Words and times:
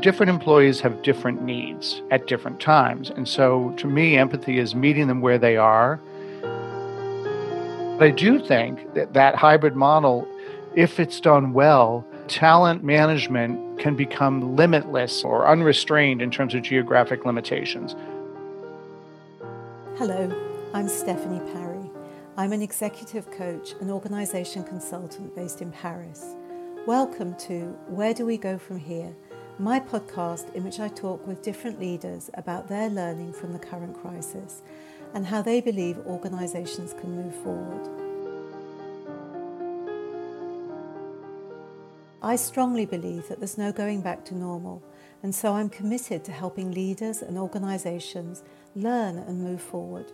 Different 0.00 0.30
employees 0.30 0.80
have 0.80 1.02
different 1.02 1.42
needs 1.42 2.00
at 2.10 2.26
different 2.26 2.58
times. 2.58 3.10
And 3.10 3.28
so 3.28 3.74
to 3.76 3.86
me, 3.86 4.16
empathy 4.16 4.58
is 4.58 4.74
meeting 4.74 5.08
them 5.08 5.20
where 5.20 5.36
they 5.36 5.58
are. 5.58 6.00
But 7.98 8.04
I 8.04 8.10
do 8.10 8.38
think 8.38 8.94
that 8.94 9.12
that 9.12 9.34
hybrid 9.34 9.76
model, 9.76 10.26
if 10.74 10.98
it's 10.98 11.20
done 11.20 11.52
well, 11.52 12.06
talent 12.28 12.82
management 12.82 13.78
can 13.78 13.94
become 13.94 14.56
limitless 14.56 15.22
or 15.22 15.46
unrestrained 15.46 16.22
in 16.22 16.30
terms 16.30 16.54
of 16.54 16.62
geographic 16.62 17.26
limitations. 17.26 17.94
Hello, 19.96 20.32
I'm 20.72 20.88
Stephanie 20.88 21.42
Parry. 21.52 21.90
I'm 22.38 22.52
an 22.52 22.62
executive 22.62 23.30
coach 23.32 23.74
and 23.82 23.90
organization 23.90 24.64
consultant 24.64 25.36
based 25.36 25.60
in 25.60 25.70
Paris. 25.70 26.36
Welcome 26.86 27.34
to 27.40 27.76
Where 27.88 28.14
Do 28.14 28.24
We 28.24 28.38
Go 28.38 28.56
From 28.56 28.78
Here? 28.78 29.14
My 29.60 29.78
podcast 29.78 30.54
in 30.54 30.64
which 30.64 30.80
I 30.80 30.88
talk 30.88 31.26
with 31.26 31.42
different 31.42 31.78
leaders 31.78 32.30
about 32.32 32.66
their 32.66 32.88
learning 32.88 33.34
from 33.34 33.52
the 33.52 33.58
current 33.58 33.94
crisis 34.00 34.62
and 35.12 35.26
how 35.26 35.42
they 35.42 35.60
believe 35.60 35.98
organizations 36.06 36.94
can 36.94 37.14
move 37.14 37.34
forward. 37.34 37.86
I 42.22 42.36
strongly 42.36 42.86
believe 42.86 43.28
that 43.28 43.38
there's 43.38 43.58
no 43.58 43.70
going 43.70 44.00
back 44.00 44.24
to 44.26 44.34
normal, 44.34 44.82
and 45.22 45.34
so 45.34 45.52
I'm 45.52 45.68
committed 45.68 46.24
to 46.24 46.32
helping 46.32 46.72
leaders 46.72 47.20
and 47.20 47.36
organizations 47.36 48.42
learn 48.74 49.18
and 49.18 49.44
move 49.44 49.60
forward. 49.60 50.10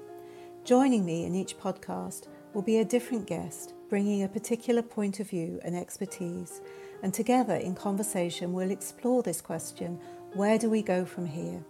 Joining 0.64 1.06
me 1.06 1.24
in 1.24 1.36
each 1.36 1.56
podcast 1.56 2.26
will 2.52 2.62
be 2.62 2.78
a 2.78 2.84
different 2.84 3.28
guest, 3.28 3.74
bringing 3.88 4.24
a 4.24 4.28
particular 4.28 4.82
point 4.82 5.20
of 5.20 5.30
view 5.30 5.60
and 5.62 5.76
expertise, 5.76 6.60
and 7.02 7.12
together 7.12 7.54
in 7.54 7.74
conversation 7.74 8.52
we'll 8.52 8.70
explore 8.70 9.22
this 9.22 9.40
question 9.40 10.00
where 10.34 10.58
do 10.58 10.68
we 10.68 10.82
go 10.82 11.04
from 11.04 11.26
here? 11.26 11.64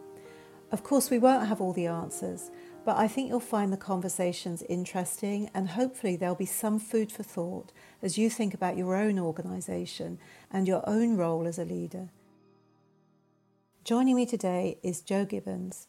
Of 0.72 0.82
course, 0.82 1.10
we 1.10 1.20
won't 1.20 1.46
have 1.46 1.60
all 1.60 1.72
the 1.72 1.86
answers, 1.86 2.50
but 2.84 2.96
I 2.96 3.06
think 3.06 3.28
you'll 3.28 3.38
find 3.38 3.72
the 3.72 3.76
conversations 3.76 4.64
interesting 4.68 5.48
and 5.54 5.68
hopefully 5.68 6.16
there'll 6.16 6.34
be 6.34 6.46
some 6.46 6.80
food 6.80 7.12
for 7.12 7.22
thought 7.22 7.72
as 8.02 8.18
you 8.18 8.28
think 8.28 8.54
about 8.54 8.76
your 8.76 8.96
own 8.96 9.18
organisation 9.18 10.18
and 10.50 10.66
your 10.66 10.82
own 10.88 11.16
role 11.16 11.46
as 11.46 11.58
a 11.58 11.64
leader. 11.64 12.08
Joining 13.84 14.16
me 14.16 14.26
today 14.26 14.78
is 14.82 15.00
Joe 15.00 15.24
Gibbons, 15.24 15.86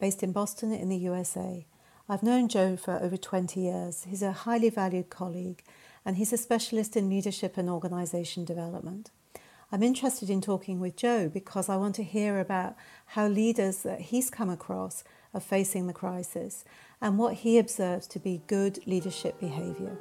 based 0.00 0.22
in 0.22 0.32
Boston 0.32 0.72
in 0.72 0.88
the 0.88 0.96
USA. 0.96 1.66
I've 2.08 2.22
known 2.22 2.48
Joe 2.48 2.76
for 2.76 2.98
over 2.98 3.18
20 3.18 3.60
years. 3.60 4.04
He's 4.08 4.22
a 4.22 4.32
highly 4.32 4.70
valued 4.70 5.10
colleague 5.10 5.62
and 6.06 6.16
he's 6.16 6.32
a 6.32 6.38
specialist 6.38 6.96
in 6.96 7.10
leadership 7.10 7.58
and 7.58 7.68
organisation 7.68 8.44
development. 8.44 9.10
I'm 9.72 9.82
interested 9.82 10.30
in 10.30 10.40
talking 10.40 10.78
with 10.78 10.94
Joe 10.94 11.28
because 11.28 11.68
I 11.68 11.76
want 11.76 11.96
to 11.96 12.04
hear 12.04 12.38
about 12.38 12.76
how 13.06 13.26
leaders 13.26 13.82
that 13.82 14.00
he's 14.00 14.30
come 14.30 14.48
across 14.48 15.02
are 15.34 15.40
facing 15.40 15.88
the 15.88 15.92
crisis 15.92 16.64
and 17.00 17.18
what 17.18 17.34
he 17.34 17.58
observes 17.58 18.06
to 18.06 18.20
be 18.20 18.42
good 18.46 18.78
leadership 18.86 19.40
behaviour. 19.40 19.98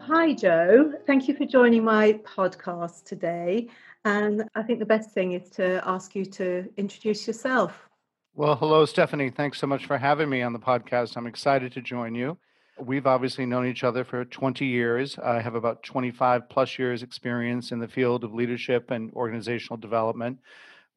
Hi, 0.00 0.32
Joe. 0.32 0.94
Thank 1.06 1.28
you 1.28 1.36
for 1.36 1.46
joining 1.46 1.84
my 1.84 2.14
podcast 2.24 3.04
today. 3.04 3.68
And 4.04 4.48
I 4.56 4.64
think 4.64 4.80
the 4.80 4.84
best 4.84 5.12
thing 5.12 5.32
is 5.32 5.48
to 5.50 5.80
ask 5.88 6.16
you 6.16 6.26
to 6.26 6.68
introduce 6.76 7.28
yourself. 7.28 7.88
Well, 8.34 8.56
hello, 8.56 8.84
Stephanie. 8.84 9.30
Thanks 9.30 9.60
so 9.60 9.68
much 9.68 9.86
for 9.86 9.96
having 9.96 10.28
me 10.28 10.42
on 10.42 10.52
the 10.52 10.58
podcast. 10.58 11.16
I'm 11.16 11.28
excited 11.28 11.70
to 11.74 11.80
join 11.80 12.16
you. 12.16 12.36
We've 12.80 13.06
obviously 13.06 13.46
known 13.46 13.66
each 13.66 13.84
other 13.84 14.02
for 14.04 14.24
20 14.24 14.64
years. 14.64 15.18
I 15.18 15.40
have 15.40 15.54
about 15.54 15.82
25 15.82 16.48
plus 16.48 16.78
years 16.78 17.02
experience 17.02 17.70
in 17.70 17.78
the 17.78 17.88
field 17.88 18.24
of 18.24 18.34
leadership 18.34 18.90
and 18.90 19.12
organizational 19.12 19.76
development. 19.76 20.38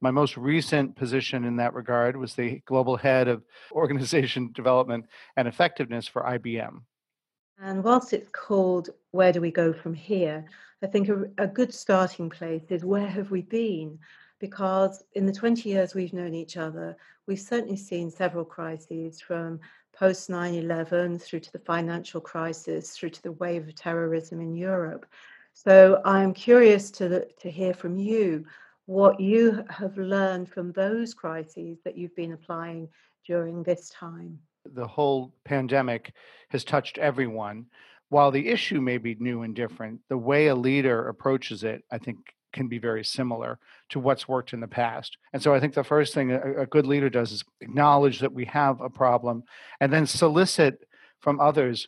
My 0.02 0.12
most 0.12 0.38
recent 0.38 0.96
position 0.96 1.44
in 1.46 1.58
that 1.58 1.74
regard 1.74 2.16
was 2.16 2.34
the 2.34 2.62
global 2.66 2.96
head 2.96 3.28
of 3.28 3.44
organization 3.72 4.52
development 4.54 5.06
and 5.36 5.48
effectiveness 5.48 6.08
for 6.08 6.24
IBM. 6.24 6.82
And 7.62 7.84
whilst 7.84 8.14
it's 8.14 8.30
called 8.32 8.90
Where 9.12 9.32
Do 9.32 9.42
We 9.42 9.52
Go 9.52 9.72
From 9.72 9.94
Here, 9.94 10.46
I 10.84 10.88
think 10.88 11.10
a, 11.10 11.26
a, 11.38 11.48
good 11.48 11.74
starting 11.74 12.30
place 12.30 12.64
is 12.70 12.84
where 12.84 13.08
have 13.08 13.32
we 13.32 13.42
been? 13.42 13.98
Because 14.40 15.04
in 15.14 15.26
the 15.26 15.32
20 15.32 15.70
years 15.70 15.96
we've 15.96 16.14
known 16.14 16.34
each 16.34 16.58
other, 16.58 16.98
we've 17.28 17.40
certainly 17.40 17.78
seen 17.78 18.12
several 18.12 18.44
crises 18.44 19.22
from 19.22 19.60
post 19.96 20.30
9 20.30 20.54
11 20.54 21.20
through 21.20 21.40
to 21.40 21.52
the 21.52 21.60
financial 21.60 22.22
crisis, 22.22 22.92
through 22.92 23.12
to 23.12 23.24
the 23.24 23.32
wave 23.34 23.68
of 23.68 23.76
terrorism 23.76 24.42
in 24.42 24.56
Europe. 24.56 25.06
So 25.54 26.02
I'm 26.04 26.34
curious 26.34 26.92
to, 26.92 27.26
to 27.26 27.50
hear 27.50 27.74
from 27.74 27.98
you 27.98 28.46
what 28.86 29.20
you 29.20 29.64
have 29.70 29.98
learned 29.98 30.50
from 30.50 30.72
those 30.74 31.14
crises 31.14 31.80
that 31.84 31.98
you've 31.98 32.16
been 32.16 32.34
applying 32.34 32.90
during 33.26 33.64
this 33.64 33.90
time. 33.90 34.38
The 34.74 34.88
whole 34.88 35.34
pandemic 35.44 36.14
has 36.50 36.64
touched 36.64 36.98
everyone. 36.98 37.66
While 38.10 38.32
the 38.32 38.48
issue 38.48 38.82
may 38.82 38.98
be 38.98 39.16
new 39.16 39.42
and 39.42 39.56
different, 39.56 40.02
the 40.10 40.18
way 40.18 40.48
a 40.48 40.56
leader 40.56 41.08
approaches 41.08 41.64
it, 41.64 41.84
I 41.92 41.98
think, 41.98 42.18
can 42.56 42.68
be 42.68 42.80
very 42.80 43.04
similar 43.04 43.60
to 43.90 44.00
what's 44.00 44.28
worked 44.28 44.54
in 44.54 44.60
the 44.60 44.68
past. 44.68 45.18
And 45.34 45.44
so 45.44 45.54
I 45.54 45.60
think 45.60 45.76
the 45.76 45.84
first 45.84 46.16
thing 46.16 46.32
a, 46.32 46.62
a 46.62 46.66
good 46.66 46.88
leader 46.88 47.10
does 47.10 47.32
is 47.32 47.44
acknowledge 47.62 48.20
that 48.20 48.34
we 48.34 48.46
have 48.46 48.82
a 48.82 48.90
problem 48.90 49.44
and 49.80 49.94
then 49.94 50.08
solicit 50.08 50.88
from 51.20 51.40
others 51.40 51.88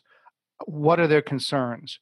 uh, 0.60 0.64
what 0.66 1.00
are 1.00 1.08
their 1.08 1.22
concerns 1.22 1.98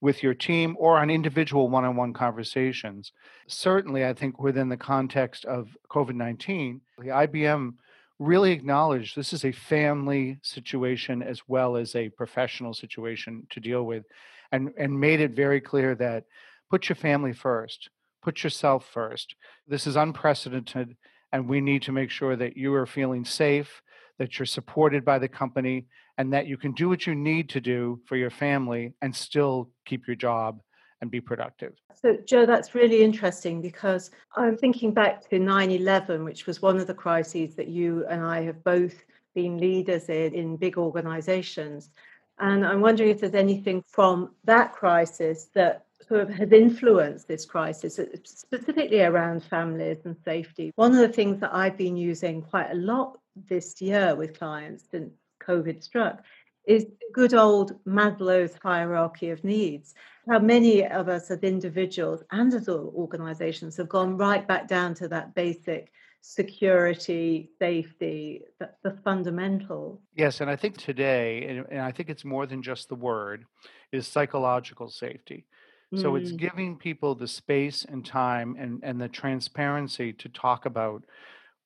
with 0.00 0.22
your 0.22 0.34
team 0.34 0.76
or 0.78 0.98
on 0.98 1.10
individual 1.10 1.68
one 1.68 1.84
on 1.84 1.96
one 1.96 2.12
conversations. 2.12 3.12
Certainly, 3.48 4.06
I 4.06 4.14
think 4.14 4.40
within 4.40 4.68
the 4.68 4.76
context 4.76 5.44
of 5.44 5.76
COVID 5.90 6.14
19, 6.14 6.80
the 6.98 7.08
IBM 7.08 7.74
really 8.18 8.52
acknowledged 8.52 9.16
this 9.16 9.32
is 9.32 9.44
a 9.44 9.52
family 9.52 10.38
situation 10.42 11.22
as 11.22 11.40
well 11.48 11.76
as 11.76 11.96
a 11.96 12.10
professional 12.10 12.74
situation 12.74 13.46
to 13.50 13.60
deal 13.60 13.84
with 13.84 14.04
and, 14.52 14.70
and 14.78 15.00
made 15.00 15.20
it 15.20 15.32
very 15.32 15.60
clear 15.60 15.94
that 15.94 16.24
put 16.70 16.88
your 16.88 16.96
family 16.96 17.32
first, 17.32 17.90
put 18.22 18.44
yourself 18.44 18.86
first. 18.92 19.34
This 19.66 19.86
is 19.86 19.96
unprecedented, 19.96 20.96
and 21.32 21.48
we 21.48 21.60
need 21.60 21.82
to 21.82 21.92
make 21.92 22.10
sure 22.10 22.36
that 22.36 22.56
you 22.56 22.74
are 22.74 22.86
feeling 22.86 23.24
safe, 23.24 23.82
that 24.18 24.38
you're 24.38 24.46
supported 24.46 25.04
by 25.04 25.18
the 25.18 25.28
company, 25.28 25.86
and 26.18 26.32
that 26.32 26.46
you 26.46 26.56
can 26.56 26.72
do 26.72 26.88
what 26.88 27.06
you 27.06 27.14
need 27.14 27.48
to 27.50 27.60
do 27.60 28.00
for 28.06 28.16
your 28.16 28.30
family 28.30 28.92
and 29.00 29.14
still 29.14 29.70
keep 29.86 30.06
your 30.06 30.16
job 30.16 30.60
and 31.00 31.10
be 31.10 31.20
productive. 31.20 31.72
So, 31.94 32.16
Joe, 32.26 32.46
that's 32.46 32.74
really 32.74 33.02
interesting 33.02 33.60
because 33.62 34.10
I'm 34.36 34.56
thinking 34.56 34.92
back 34.92 35.28
to 35.30 35.38
9 35.38 35.70
11, 35.70 36.24
which 36.24 36.46
was 36.46 36.60
one 36.60 36.78
of 36.78 36.86
the 36.86 36.94
crises 36.94 37.54
that 37.56 37.68
you 37.68 38.04
and 38.08 38.22
I 38.22 38.42
have 38.42 38.62
both 38.64 38.94
been 39.34 39.58
leaders 39.58 40.08
in, 40.08 40.34
in 40.34 40.56
big 40.56 40.76
organizations. 40.76 41.90
And 42.38 42.66
I'm 42.66 42.80
wondering 42.80 43.10
if 43.10 43.20
there's 43.20 43.34
anything 43.34 43.82
from 43.86 44.34
that 44.44 44.72
crisis 44.72 45.48
that 45.54 45.84
of 46.10 46.28
has 46.30 46.52
influenced 46.52 47.28
this 47.28 47.44
crisis, 47.44 47.98
uh, 47.98 48.06
specifically 48.24 49.02
around 49.02 49.42
families 49.42 49.98
and 50.04 50.16
safety. 50.24 50.72
One 50.76 50.92
of 50.92 50.98
the 50.98 51.08
things 51.08 51.40
that 51.40 51.54
I've 51.54 51.76
been 51.76 51.96
using 51.96 52.42
quite 52.42 52.70
a 52.70 52.74
lot 52.74 53.18
this 53.48 53.80
year 53.80 54.14
with 54.14 54.38
clients 54.38 54.84
since 54.90 55.12
COVID 55.42 55.82
struck 55.82 56.22
is 56.66 56.86
good 57.12 57.34
old 57.34 57.82
Maslow's 57.84 58.54
hierarchy 58.62 59.30
of 59.30 59.42
needs. 59.42 59.94
How 60.28 60.38
many 60.38 60.86
of 60.86 61.08
us 61.08 61.30
as 61.30 61.40
individuals 61.40 62.22
and 62.30 62.52
as 62.52 62.68
organizations 62.68 63.76
have 63.78 63.88
gone 63.88 64.16
right 64.16 64.46
back 64.46 64.68
down 64.68 64.94
to 64.94 65.08
that 65.08 65.34
basic 65.34 65.90
security, 66.20 67.50
safety, 67.58 68.42
the, 68.58 68.70
the 68.82 68.92
fundamental. 69.04 70.00
Yes, 70.14 70.40
and 70.40 70.50
I 70.50 70.56
think 70.56 70.76
today, 70.76 71.46
and, 71.48 71.66
and 71.70 71.80
I 71.80 71.92
think 71.92 72.10
it's 72.10 72.24
more 72.24 72.46
than 72.46 72.62
just 72.62 72.88
the 72.88 72.94
word, 72.94 73.44
is 73.92 74.06
psychological 74.06 74.88
safety. 74.88 75.46
So 75.96 76.14
it's 76.14 76.30
mm. 76.30 76.36
giving 76.36 76.76
people 76.76 77.16
the 77.16 77.26
space 77.26 77.84
and 77.84 78.06
time 78.06 78.56
and, 78.58 78.80
and 78.84 79.00
the 79.00 79.08
transparency 79.08 80.12
to 80.12 80.28
talk 80.28 80.64
about 80.64 81.02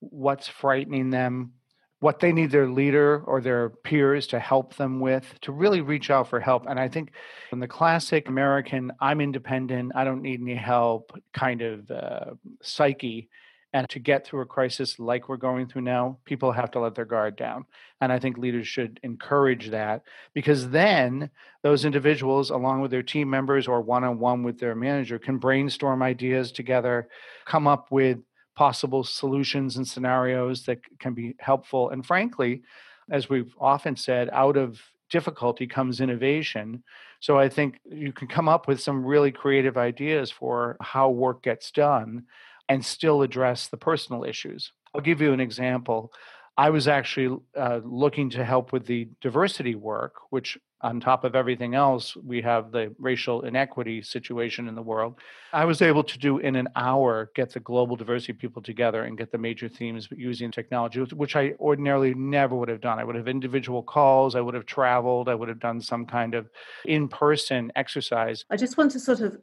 what's 0.01 0.49
frightening 0.49 1.11
them, 1.11 1.53
what 2.01 2.21
they 2.21 2.33
need 2.33 2.51
their 2.51 2.69
leader 2.69 3.23
or 3.27 3.43
their 3.43 3.69
peers 3.69 4.27
to 4.29 4.39
help 4.39 4.77
them 4.77 4.99
with, 4.99 5.39
to 5.43 5.53
really 5.53 5.83
reach 5.83 6.11
out 6.11 6.29
for 6.29 6.41
help. 6.41 6.65
And 6.67 6.81
I 6.81 6.89
think 6.89 7.13
in 7.53 7.61
the 7.61 7.69
classic 7.69 8.29
American, 8.29 8.93
I'm 8.99 9.21
independent, 9.21 9.93
I 9.95 10.05
don't 10.05 10.23
need 10.23 10.41
any 10.41 10.55
help 10.55 11.13
kind 11.35 11.61
of 11.61 11.91
uh, 11.91 12.31
psyche, 12.63 13.29
and 13.75 13.89
to 13.89 13.99
get 13.99 14.25
through 14.25 14.41
a 14.41 14.47
crisis 14.47 15.01
like 15.01 15.29
we're 15.29 15.37
going 15.37 15.67
through 15.67 15.83
now, 15.83 16.17
people 16.25 16.53
have 16.53 16.71
to 16.71 16.79
let 16.79 16.95
their 16.95 17.05
guard 17.05 17.35
down. 17.35 17.67
And 18.01 18.13
I 18.13 18.21
think 18.21 18.39
leaders 18.39 18.69
should 18.69 19.01
encourage 19.03 19.71
that 19.71 20.03
because 20.33 20.71
then 20.71 21.29
those 21.65 21.85
individuals, 21.85 22.51
along 22.51 22.83
with 22.83 22.93
their 22.93 23.03
team 23.03 23.29
members 23.29 23.67
or 23.67 23.81
one 23.81 24.05
on 24.05 24.21
one 24.21 24.45
with 24.45 24.61
their 24.61 24.77
manager, 24.77 25.19
can 25.19 25.39
brainstorm 25.39 26.05
ideas 26.05 26.53
together, 26.53 27.09
come 27.47 27.67
up 27.67 27.91
with 27.91 28.19
possible 28.55 29.03
solutions 29.03 29.77
and 29.77 29.89
scenarios 29.89 30.63
that 30.67 30.79
can 31.01 31.13
be 31.13 31.35
helpful. 31.41 31.91
And 31.91 32.07
frankly, 32.07 32.63
as 33.11 33.29
we've 33.29 33.53
often 33.61 33.97
said, 33.97 34.31
out 34.33 34.57
of 34.57 34.81
difficulty 35.11 35.67
comes 35.67 36.01
innovation. 36.01 36.85
So 37.19 37.39
I 37.41 37.49
think 37.49 37.81
you 37.85 38.13
can 38.13 38.29
come 38.29 38.49
up 38.49 38.69
with 38.69 38.81
some 38.81 39.05
really 39.05 39.33
creative 39.33 39.77
ideas 39.77 40.31
for 40.31 40.77
how 40.81 41.11
work 41.11 41.43
gets 41.43 41.73
done 41.73 42.25
and 42.69 42.85
still 42.85 43.23
address 43.23 43.69
the 43.69 43.77
personal 43.77 44.25
issues. 44.25 44.73
I'll 44.95 45.01
give 45.01 45.21
you 45.21 45.33
an 45.33 45.41
example. 45.41 46.13
I 46.57 46.71
was 46.71 46.87
actually 46.87 47.37
uh, 47.59 47.81
looking 47.83 48.31
to 48.31 48.45
help 48.45 48.73
with 48.73 48.87
the 48.87 49.09
diversity 49.21 49.75
work, 49.75 50.15
which, 50.31 50.57
on 50.83 51.01
top 51.01 51.25
of 51.25 51.35
everything 51.35 51.75
else, 51.75 52.15
we 52.15 52.43
have 52.43 52.71
the 52.71 52.95
racial 52.99 53.43
inequity 53.43 54.03
situation 54.03 54.69
in 54.69 54.77
the 54.77 54.83
world. 54.83 55.19
I 55.53 55.65
was 55.65 55.83
able 55.83 56.05
to 56.05 56.19
do 56.19 56.39
in 56.39 56.55
an 56.55 56.69
hour 56.77 57.33
get 57.35 57.53
the 57.53 57.59
global 57.59 57.97
diversity 57.97 58.35
people 58.35 58.63
together 58.63 59.03
and 59.03 59.19
get 59.19 59.33
the 59.33 59.39
major 59.39 59.69
themes 59.69 60.09
using 60.13 60.53
technology, 60.53 61.01
which 61.01 61.35
I 61.35 61.55
ordinarily 61.59 62.15
never 62.15 62.55
would 62.55 62.69
have 62.69 62.81
done. 62.81 63.01
I 63.01 63.05
would 63.05 63.17
have 63.17 63.27
individual 63.27 63.83
calls, 63.83 64.37
I 64.37 64.41
would 64.41 64.55
have 64.55 64.67
traveled, 64.67 65.29
I 65.29 65.35
would 65.35 65.49
have 65.49 65.61
done 65.61 65.81
some 65.81 66.07
kind 66.07 66.35
of 66.35 66.49
in 66.85 67.09
person 67.09 67.73
exercise. 67.75 68.45
I 68.49 68.57
just 68.57 68.77
want 68.77 68.93
to 68.93 69.01
sort 69.01 69.21
of 69.21 69.39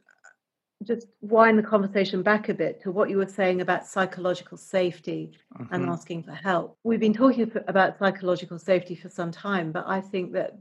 just 0.82 1.06
wind 1.20 1.58
the 1.58 1.62
conversation 1.62 2.22
back 2.22 2.48
a 2.48 2.54
bit 2.54 2.80
to 2.82 2.90
what 2.90 3.10
you 3.10 3.16
were 3.16 3.26
saying 3.26 3.60
about 3.60 3.86
psychological 3.86 4.56
safety 4.56 5.32
mm-hmm. 5.58 5.72
and 5.74 5.88
asking 5.88 6.22
for 6.22 6.32
help. 6.32 6.76
We've 6.84 7.00
been 7.00 7.14
talking 7.14 7.50
about 7.66 7.98
psychological 7.98 8.58
safety 8.58 8.94
for 8.94 9.08
some 9.08 9.30
time, 9.30 9.72
but 9.72 9.84
I 9.86 10.00
think 10.00 10.32
that 10.32 10.58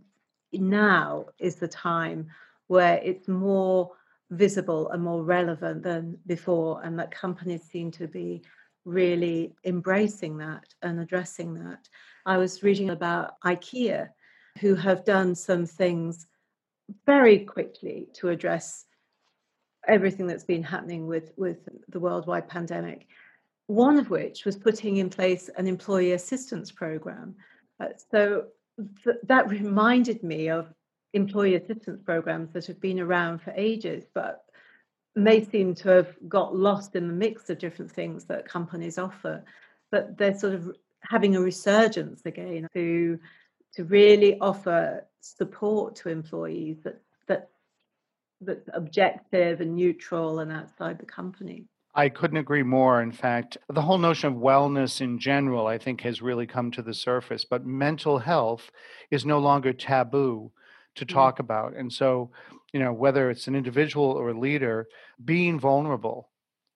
now 0.54 1.26
is 1.40 1.56
the 1.56 1.68
time 1.68 2.28
where 2.68 3.00
it's 3.04 3.28
more 3.28 3.92
visible 4.30 4.90
and 4.92 5.04
more 5.04 5.24
relevant 5.24 5.84
than 5.84 6.18
before, 6.26 6.82
and 6.84 6.98
that 7.00 7.12
companies 7.12 7.64
seem 7.64 7.92
to 7.92 8.08
be 8.08 8.42
really 8.86 9.54
embracing 9.66 10.38
that 10.38 10.66
and 10.82 11.00
addressing 11.00 11.54
that. 11.54 11.90
I 12.26 12.38
was 12.38 12.64
reading 12.64 12.92
about 12.92 13.40
IKEA, 13.42 14.10
who 14.60 14.76
have 14.76 15.06
done 15.06 15.36
some 15.36 15.66
things 15.66 16.28
very 17.06 17.40
quickly 17.40 18.08
to 18.14 18.30
address 18.30 18.86
everything 19.88 20.28
that's 20.28 20.44
been 20.44 20.64
happening 20.64 21.08
with, 21.08 21.32
with 21.38 21.58
the 21.90 22.00
worldwide 22.00 22.48
pandemic. 22.48 23.08
One 23.68 23.98
of 23.98 24.10
which 24.10 24.46
was 24.46 24.58
putting 24.58 24.98
in 24.98 25.10
place 25.10 25.50
an 25.58 25.68
employee 25.68 26.12
assistance 26.14 26.72
program. 26.72 27.36
Uh, 27.80 27.88
so 28.12 28.46
th- 29.04 29.18
that 29.24 29.50
reminded 29.50 30.24
me 30.24 30.50
of 30.50 30.74
employee 31.14 31.56
assistance 31.56 32.02
programs 32.04 32.52
that 32.54 32.66
have 32.68 32.80
been 32.80 33.00
around 33.00 33.42
for 33.42 33.54
ages, 33.56 34.06
but 34.14 34.46
may 35.16 35.44
seem 35.44 35.76
to 35.76 35.90
have 35.90 36.16
got 36.28 36.56
lost 36.56 36.96
in 36.96 37.08
the 37.08 37.14
mix 37.14 37.50
of 37.50 37.60
different 37.60 37.92
things 37.92 38.26
that 38.26 38.48
companies 38.48 38.98
offer. 38.98 39.44
But 39.92 40.18
they're 40.18 40.38
sort 40.38 40.54
of 40.54 40.76
having 41.02 41.36
a 41.36 41.42
resurgence 41.42 42.22
again 42.26 42.68
to 42.74 43.20
to 43.74 43.86
really 43.86 44.38
offer 44.40 45.06
support 45.22 45.96
to 45.96 46.10
employees 46.10 46.78
that 46.84 47.02
that 47.28 47.50
that's 48.42 48.70
objective 48.74 49.62
and 49.62 49.76
neutral 49.76 50.40
and 50.40 50.52
outside 50.52 51.00
the 51.00 51.06
company. 51.06 51.66
I 51.94 52.10
couldn't 52.10 52.38
agree 52.38 52.64
more. 52.64 53.02
In 53.02 53.12
fact, 53.12 53.58
the 53.68 53.82
whole 53.82 53.98
notion 53.98 54.34
of 54.34 54.40
wellness 54.40 55.02
in 55.02 55.20
general, 55.20 55.68
I 55.68 55.78
think, 55.78 56.02
has 56.02 56.22
really 56.22 56.48
come 56.48 56.72
to 56.72 56.82
the 56.82 56.94
surface. 56.94 57.44
But 57.44 57.66
mental 57.66 58.20
health 58.20 58.72
is 59.10 59.26
no 59.26 59.40
longer 59.40 59.74
taboo 59.74 60.52
to 60.96 61.06
mm-hmm. 61.06 61.14
talk 61.14 61.36
mm-hmm. 61.36 61.44
about. 61.44 61.76
And 61.76 61.92
so, 61.92 62.32
you 62.72 62.80
know, 62.80 62.94
whether 62.94 63.30
it's 63.30 63.48
an 63.48 63.56
individual 63.56 64.06
or 64.06 64.30
a 64.30 64.40
leader, 64.40 64.88
being 65.24 65.60
vulnerable 65.60 66.30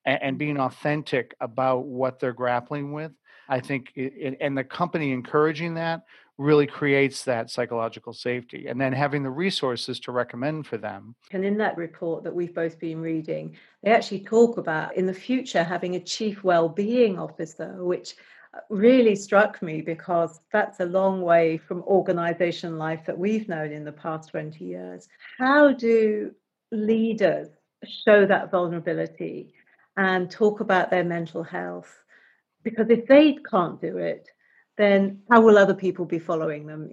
and, 0.06 0.22
and 0.22 0.38
being 0.38 0.60
authentic 0.60 1.34
about 1.40 1.86
what 1.86 2.20
they're 2.20 2.34
grappling 2.34 2.92
with, 2.92 3.14
I 3.48 3.62
think, 3.62 3.94
it, 3.96 4.38
and 4.42 4.58
the 4.58 4.64
company 4.64 5.12
encouraging 5.12 5.76
that 5.76 6.02
really 6.38 6.68
creates 6.68 7.24
that 7.24 7.50
psychological 7.50 8.12
safety 8.12 8.68
and 8.68 8.80
then 8.80 8.92
having 8.92 9.24
the 9.24 9.30
resources 9.30 10.00
to 10.02 10.12
recommend 10.12 10.68
for 10.68 10.78
them. 10.78 11.16
And 11.32 11.46
in 11.46 11.58
that 11.60 11.78
report 11.78 12.24
that 12.24 12.36
we've 12.36 12.54
both 12.54 12.78
been 12.80 13.02
reading, 13.02 13.56
they 13.84 13.92
actually 13.92 14.22
talk 14.22 14.58
about 14.58 14.98
in 14.98 15.06
the 15.06 15.14
future 15.14 15.64
having 15.64 15.96
a 15.96 16.00
chief 16.00 16.44
well-being 16.44 17.18
officer, 17.18 17.84
which 17.84 18.16
uh, 18.54 18.60
really 18.70 19.16
struck 19.16 19.62
me 19.62 19.82
because 19.82 20.42
that's 20.52 20.82
a 20.82 20.86
long 20.86 21.22
way 21.22 21.58
from 21.58 21.84
organization 21.84 22.78
life 22.78 23.06
that 23.06 23.18
we've 23.18 23.48
known 23.48 23.72
in 23.72 23.86
the 23.86 23.92
past 23.92 24.30
20 24.30 24.64
years. 24.64 25.08
How 25.38 25.72
do 25.72 26.32
leaders 26.72 27.48
show 27.86 28.26
that 28.26 28.52
vulnerability 28.52 29.54
and 29.96 30.30
talk 30.30 30.60
about 30.60 30.90
their 30.90 31.06
mental 31.06 31.44
health? 31.44 31.98
Because 32.64 32.90
if 32.90 33.08
they 33.08 33.38
can't 33.50 33.80
do 33.80 34.00
it, 34.00 34.28
then 34.78 35.22
how 35.30 35.42
will 35.42 35.58
other 35.58 35.74
people 35.74 36.06
be 36.06 36.20
following 36.20 36.68
them? 36.68 36.90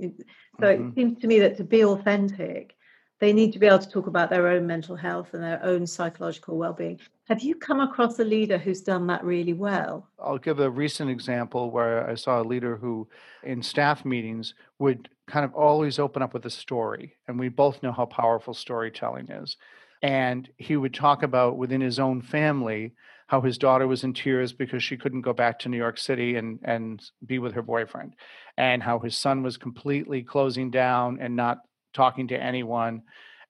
So 0.60 0.66
mm-hmm. 0.66 0.88
it 0.88 0.94
seems 0.94 1.18
to 1.20 1.26
me 1.26 1.40
that 1.40 1.56
to 1.56 1.64
be 1.64 1.84
authentic, 1.84 2.76
they 3.22 3.32
need 3.32 3.52
to 3.52 3.60
be 3.60 3.66
able 3.66 3.78
to 3.78 3.88
talk 3.88 4.08
about 4.08 4.30
their 4.30 4.48
own 4.48 4.66
mental 4.66 4.96
health 4.96 5.32
and 5.32 5.42
their 5.42 5.62
own 5.62 5.86
psychological 5.86 6.58
well-being. 6.58 6.98
Have 7.28 7.40
you 7.40 7.54
come 7.54 7.78
across 7.78 8.18
a 8.18 8.24
leader 8.24 8.58
who's 8.58 8.80
done 8.80 9.06
that 9.06 9.24
really 9.24 9.52
well? 9.52 10.08
I'll 10.18 10.38
give 10.38 10.58
a 10.58 10.68
recent 10.68 11.08
example 11.08 11.70
where 11.70 12.08
I 12.10 12.16
saw 12.16 12.42
a 12.42 12.42
leader 12.42 12.76
who 12.76 13.08
in 13.44 13.62
staff 13.62 14.04
meetings 14.04 14.54
would 14.80 15.08
kind 15.28 15.44
of 15.44 15.54
always 15.54 16.00
open 16.00 16.20
up 16.20 16.34
with 16.34 16.46
a 16.46 16.50
story 16.50 17.14
and 17.28 17.38
we 17.38 17.48
both 17.48 17.80
know 17.80 17.92
how 17.92 18.06
powerful 18.06 18.54
storytelling 18.54 19.30
is. 19.30 19.56
And 20.02 20.48
he 20.56 20.76
would 20.76 20.92
talk 20.92 21.22
about 21.22 21.56
within 21.56 21.80
his 21.80 22.00
own 22.00 22.22
family 22.22 22.92
how 23.32 23.40
his 23.40 23.56
daughter 23.56 23.88
was 23.88 24.04
in 24.04 24.12
tears 24.12 24.52
because 24.52 24.84
she 24.84 24.94
couldn't 24.94 25.22
go 25.22 25.32
back 25.32 25.58
to 25.58 25.70
New 25.70 25.78
York 25.78 25.96
City 25.96 26.36
and, 26.36 26.58
and 26.64 27.02
be 27.24 27.38
with 27.38 27.54
her 27.54 27.62
boyfriend, 27.62 28.14
and 28.58 28.82
how 28.82 28.98
his 28.98 29.16
son 29.16 29.42
was 29.42 29.56
completely 29.56 30.22
closing 30.22 30.70
down 30.70 31.18
and 31.18 31.34
not 31.34 31.60
talking 31.94 32.28
to 32.28 32.38
anyone. 32.38 33.00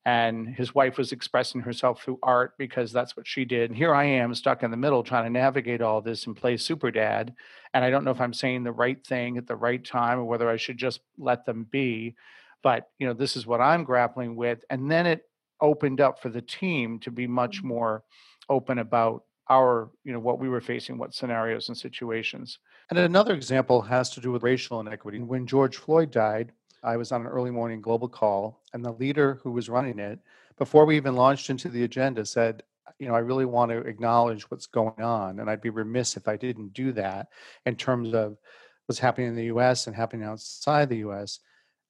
And 0.04 0.48
his 0.48 0.72
wife 0.72 0.98
was 0.98 1.10
expressing 1.10 1.62
herself 1.62 2.00
through 2.00 2.20
art 2.22 2.52
because 2.58 2.92
that's 2.92 3.16
what 3.16 3.26
she 3.26 3.44
did. 3.44 3.70
And 3.70 3.76
here 3.76 3.92
I 3.92 4.04
am 4.04 4.36
stuck 4.36 4.62
in 4.62 4.70
the 4.70 4.76
middle 4.76 5.02
trying 5.02 5.24
to 5.24 5.30
navigate 5.30 5.82
all 5.82 6.00
this 6.00 6.28
and 6.28 6.36
play 6.36 6.56
super 6.58 6.92
dad. 6.92 7.34
And 7.74 7.84
I 7.84 7.90
don't 7.90 8.04
know 8.04 8.12
if 8.12 8.20
I'm 8.20 8.34
saying 8.34 8.62
the 8.62 8.70
right 8.70 9.04
thing 9.04 9.36
at 9.36 9.48
the 9.48 9.56
right 9.56 9.84
time 9.84 10.20
or 10.20 10.24
whether 10.24 10.48
I 10.48 10.58
should 10.58 10.78
just 10.78 11.00
let 11.18 11.44
them 11.44 11.66
be. 11.68 12.14
But, 12.62 12.88
you 13.00 13.08
know, 13.08 13.14
this 13.14 13.34
is 13.34 13.48
what 13.48 13.60
I'm 13.60 13.82
grappling 13.82 14.36
with. 14.36 14.64
And 14.70 14.88
then 14.88 15.06
it 15.06 15.22
opened 15.60 16.00
up 16.00 16.22
for 16.22 16.28
the 16.28 16.42
team 16.42 17.00
to 17.00 17.10
be 17.10 17.26
much 17.26 17.58
mm-hmm. 17.58 17.68
more 17.68 18.04
open 18.48 18.78
about 18.78 19.24
our 19.52 19.90
you 20.04 20.12
know 20.12 20.18
what 20.18 20.38
we 20.38 20.48
were 20.48 20.60
facing 20.60 20.98
what 20.98 21.14
scenarios 21.14 21.68
and 21.68 21.76
situations. 21.76 22.58
And 22.90 22.98
another 22.98 23.34
example 23.34 23.82
has 23.82 24.10
to 24.10 24.20
do 24.20 24.32
with 24.32 24.42
racial 24.42 24.80
inequity. 24.80 25.20
When 25.20 25.46
george 25.46 25.76
floyd 25.76 26.10
died 26.10 26.52
i 26.82 26.96
was 26.96 27.12
on 27.12 27.20
an 27.22 27.26
early 27.36 27.50
morning 27.50 27.80
global 27.80 28.08
call 28.08 28.62
and 28.72 28.84
the 28.84 28.92
leader 28.92 29.38
who 29.42 29.50
was 29.52 29.68
running 29.68 29.98
it 29.98 30.18
before 30.58 30.84
we 30.84 30.96
even 30.96 31.16
launched 31.16 31.50
into 31.50 31.68
the 31.68 31.84
agenda 31.84 32.24
said 32.24 32.62
you 32.98 33.08
know 33.08 33.14
i 33.14 33.18
really 33.18 33.44
want 33.44 33.70
to 33.70 33.78
acknowledge 33.78 34.50
what's 34.50 34.66
going 34.66 35.00
on 35.02 35.38
and 35.38 35.50
i'd 35.50 35.60
be 35.60 35.70
remiss 35.70 36.16
if 36.16 36.26
i 36.28 36.36
didn't 36.36 36.72
do 36.72 36.92
that 36.92 37.28
in 37.66 37.76
terms 37.76 38.14
of 38.14 38.36
what's 38.86 38.98
happening 38.98 39.28
in 39.28 39.36
the 39.36 39.50
us 39.50 39.86
and 39.86 39.96
happening 39.96 40.26
outside 40.26 40.88
the 40.88 41.02
us 41.02 41.40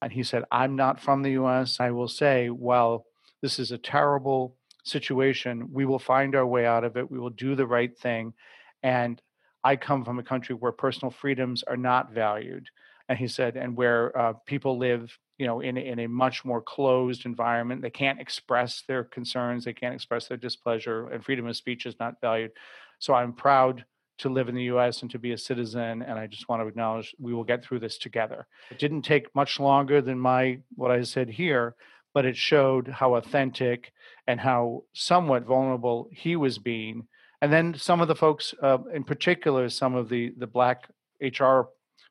and 0.02 0.12
he 0.12 0.22
said 0.22 0.44
i'm 0.50 0.74
not 0.76 1.00
from 1.00 1.22
the 1.22 1.32
us 1.32 1.80
i 1.80 1.90
will 1.90 2.08
say 2.08 2.50
well 2.50 3.06
this 3.42 3.58
is 3.58 3.72
a 3.72 3.78
terrible 3.78 4.56
situation, 4.82 5.68
we 5.72 5.84
will 5.84 5.98
find 5.98 6.34
our 6.34 6.46
way 6.46 6.66
out 6.66 6.84
of 6.84 6.96
it. 6.96 7.10
We 7.10 7.18
will 7.18 7.30
do 7.30 7.54
the 7.54 7.66
right 7.66 7.96
thing. 7.96 8.34
And 8.82 9.20
I 9.64 9.76
come 9.76 10.04
from 10.04 10.18
a 10.18 10.24
country 10.24 10.54
where 10.54 10.72
personal 10.72 11.10
freedoms 11.10 11.62
are 11.62 11.76
not 11.76 12.12
valued. 12.12 12.68
And 13.08 13.18
he 13.18 13.28
said, 13.28 13.56
and 13.56 13.76
where 13.76 14.16
uh, 14.16 14.32
people 14.46 14.78
live, 14.78 15.16
you 15.38 15.46
know, 15.46 15.60
in, 15.60 15.76
in 15.76 15.98
a 16.00 16.08
much 16.08 16.44
more 16.44 16.62
closed 16.62 17.26
environment. 17.26 17.82
They 17.82 17.90
can't 17.90 18.20
express 18.20 18.82
their 18.86 19.04
concerns, 19.04 19.64
they 19.64 19.72
can't 19.72 19.94
express 19.94 20.28
their 20.28 20.36
displeasure, 20.36 21.08
and 21.08 21.24
freedom 21.24 21.46
of 21.46 21.56
speech 21.56 21.86
is 21.86 21.96
not 21.98 22.20
valued. 22.20 22.52
So 22.98 23.14
I'm 23.14 23.32
proud 23.32 23.84
to 24.18 24.28
live 24.28 24.48
in 24.48 24.54
the 24.54 24.64
US 24.64 25.02
and 25.02 25.10
to 25.10 25.18
be 25.18 25.32
a 25.32 25.38
citizen. 25.38 26.02
And 26.02 26.18
I 26.18 26.26
just 26.26 26.48
want 26.48 26.62
to 26.62 26.68
acknowledge 26.68 27.14
we 27.18 27.34
will 27.34 27.44
get 27.44 27.64
through 27.64 27.80
this 27.80 27.98
together. 27.98 28.46
It 28.70 28.78
didn't 28.78 29.02
take 29.02 29.34
much 29.34 29.58
longer 29.58 30.00
than 30.00 30.18
my 30.18 30.60
what 30.74 30.90
I 30.90 31.02
said 31.02 31.28
here, 31.28 31.74
but 32.14 32.24
it 32.24 32.36
showed 32.36 32.88
how 32.88 33.14
authentic 33.14 33.92
and 34.26 34.40
how 34.40 34.84
somewhat 34.92 35.44
vulnerable 35.44 36.08
he 36.12 36.36
was 36.36 36.58
being. 36.58 37.06
And 37.40 37.52
then 37.52 37.74
some 37.74 38.00
of 38.00 38.08
the 38.08 38.14
folks, 38.14 38.54
uh, 38.62 38.78
in 38.94 39.04
particular, 39.04 39.68
some 39.68 39.94
of 39.94 40.08
the 40.08 40.32
the 40.36 40.46
black 40.46 40.88
HR 41.20 41.62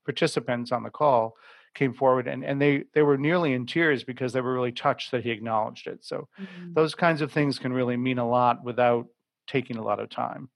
participants 0.05 0.72
on 0.72 0.84
the 0.84 0.89
call 0.89 1.36
came 1.74 1.93
forward 1.93 2.27
and, 2.27 2.43
and 2.43 2.62
they, 2.62 2.84
they 2.93 3.01
were 3.01 3.17
nearly 3.17 3.53
in 3.53 3.65
tears 3.65 4.03
because 4.03 4.34
they 4.34 4.41
were 4.41 4.53
really 4.53 4.72
touched 4.72 5.12
that 5.12 5.24
he 5.24 5.31
acknowledged 5.31 5.88
it. 5.88 6.03
So 6.03 6.27
mm-hmm. 6.39 6.74
those 6.74 6.96
kinds 6.96 7.22
of 7.22 7.31
things 7.31 7.60
can 7.60 7.72
really 7.72 7.98
mean 7.98 8.17
a 8.17 8.27
lot 8.27 8.63
without 8.63 9.08
taking 9.48 9.77
a 9.77 9.84
lot 9.84 10.00
of 10.00 10.10
time. 10.10 10.50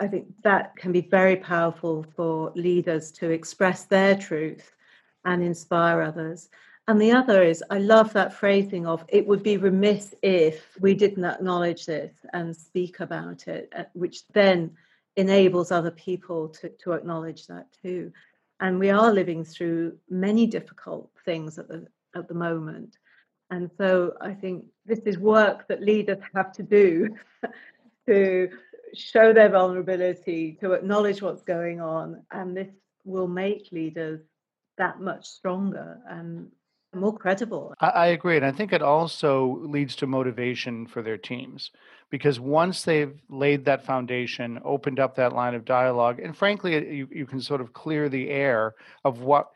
I 0.00 0.06
think 0.06 0.28
that 0.44 0.76
can 0.76 0.92
be 0.92 1.02
very 1.02 1.36
powerful 1.36 2.06
for 2.16 2.52
leaders 2.54 3.10
to 3.12 3.30
express 3.30 3.84
their 3.84 4.16
truth 4.16 4.74
and 5.26 5.42
inspire 5.42 6.00
others. 6.00 6.48
And 6.88 7.00
the 7.00 7.12
other 7.12 7.42
is, 7.42 7.62
I 7.70 7.78
love 7.78 8.12
that 8.14 8.32
phrasing 8.32 8.86
of 8.86 9.04
it 9.08 9.26
would 9.26 9.42
be 9.42 9.56
remiss 9.56 10.14
if 10.22 10.76
we 10.80 10.94
didn't 10.94 11.24
acknowledge 11.24 11.86
this 11.86 12.12
and 12.32 12.56
speak 12.56 13.00
about 13.00 13.46
it, 13.46 13.72
uh, 13.76 13.84
which 13.92 14.26
then 14.28 14.72
enables 15.16 15.70
other 15.70 15.92
people 15.92 16.48
to, 16.48 16.68
to 16.82 16.92
acknowledge 16.92 17.46
that 17.46 17.66
too. 17.82 18.12
And 18.58 18.78
we 18.78 18.90
are 18.90 19.12
living 19.12 19.44
through 19.44 19.98
many 20.08 20.46
difficult 20.46 21.10
things 21.24 21.58
at 21.58 21.68
the 21.68 21.86
at 22.14 22.28
the 22.28 22.34
moment. 22.34 22.96
And 23.50 23.70
so 23.78 24.14
I 24.20 24.32
think 24.32 24.66
this 24.86 25.00
is 25.00 25.18
work 25.18 25.66
that 25.68 25.82
leaders 25.82 26.22
have 26.34 26.52
to 26.52 26.62
do 26.62 27.16
to 28.06 28.50
show 28.94 29.32
their 29.32 29.48
vulnerability, 29.48 30.58
to 30.60 30.72
acknowledge 30.72 31.22
what's 31.22 31.42
going 31.42 31.80
on. 31.80 32.22
And 32.30 32.56
this 32.56 32.70
will 33.04 33.28
make 33.28 33.68
leaders 33.72 34.20
that 34.78 35.00
much 35.00 35.26
stronger 35.26 35.98
and 36.08 36.50
more 36.94 37.16
credible. 37.16 37.74
I, 37.80 37.88
I, 37.88 38.06
agree. 38.08 38.36
And 38.36 38.44
I 38.44 38.52
think 38.52 38.72
it 38.72 38.82
also 38.82 39.60
leads 39.62 39.94
to 39.96 40.06
motivation 40.06 40.86
for 40.86 41.02
their 41.02 41.18
teams 41.18 41.70
because 42.10 42.40
once 42.40 42.82
they've 42.82 43.14
laid 43.28 43.64
that 43.64 43.84
foundation, 43.84 44.60
opened 44.64 44.98
up 44.98 45.14
that 45.16 45.32
line 45.32 45.54
of 45.54 45.64
dialogue, 45.64 46.18
and 46.18 46.36
frankly, 46.36 46.72
you, 46.96 47.08
you 47.10 47.26
can 47.26 47.40
sort 47.40 47.60
of 47.60 47.72
clear 47.72 48.08
the 48.08 48.28
air 48.28 48.74
of 49.04 49.20
what 49.20 49.50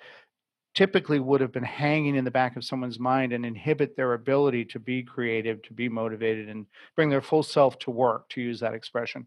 typically 0.74 1.20
would 1.20 1.40
have 1.40 1.52
been 1.52 1.62
hanging 1.64 2.16
in 2.16 2.24
the 2.24 2.30
back 2.30 2.56
of 2.56 2.64
someone's 2.64 2.98
mind 2.98 3.32
and 3.32 3.46
inhibit 3.46 3.96
their 3.96 4.14
ability 4.14 4.64
to 4.64 4.78
be 4.78 5.02
creative, 5.02 5.62
to 5.62 5.72
be 5.72 5.88
motivated, 5.88 6.48
and 6.48 6.66
bring 6.96 7.08
their 7.08 7.22
full 7.22 7.42
self 7.42 7.78
to 7.78 7.90
work, 7.90 8.28
to 8.28 8.40
use 8.40 8.60
that 8.60 8.74
expression. 8.74 9.26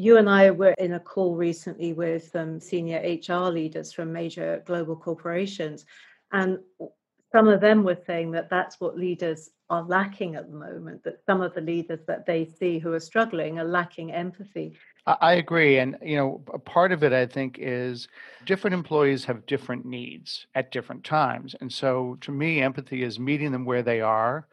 You 0.00 0.16
and 0.16 0.30
I 0.30 0.50
were 0.50 0.74
in 0.78 0.94
a 0.94 1.00
call 1.00 1.36
recently 1.36 1.92
with 1.92 2.34
um, 2.34 2.58
senior 2.58 3.00
HR 3.00 3.50
leaders 3.50 3.92
from 3.92 4.10
major 4.10 4.62
global 4.64 4.96
corporations. 4.96 5.84
And 6.32 6.58
some 7.32 7.48
of 7.48 7.60
them 7.60 7.84
were 7.84 7.98
saying 8.06 8.30
that 8.30 8.48
that's 8.48 8.80
what 8.80 8.96
leaders 8.96 9.50
are 9.68 9.82
lacking 9.82 10.36
at 10.36 10.50
the 10.50 10.56
moment, 10.56 11.04
that 11.04 11.22
some 11.26 11.42
of 11.42 11.52
the 11.52 11.60
leaders 11.60 12.00
that 12.06 12.24
they 12.24 12.46
see 12.46 12.78
who 12.78 12.94
are 12.94 13.00
struggling 13.00 13.58
are 13.58 13.64
lacking 13.64 14.10
empathy. 14.10 14.74
I 15.06 15.34
agree. 15.34 15.78
And, 15.80 15.98
you 16.02 16.16
know, 16.16 16.42
a 16.54 16.58
part 16.58 16.92
of 16.92 17.04
it, 17.04 17.12
I 17.12 17.26
think, 17.26 17.58
is 17.60 18.08
different 18.46 18.72
employees 18.72 19.26
have 19.26 19.44
different 19.44 19.84
needs 19.84 20.46
at 20.54 20.72
different 20.72 21.04
times. 21.04 21.54
And 21.60 21.70
so 21.70 22.16
to 22.22 22.32
me, 22.32 22.62
empathy 22.62 23.02
is 23.02 23.20
meeting 23.20 23.52
them 23.52 23.66
where 23.66 23.82
they 23.82 24.00
are. 24.00 24.46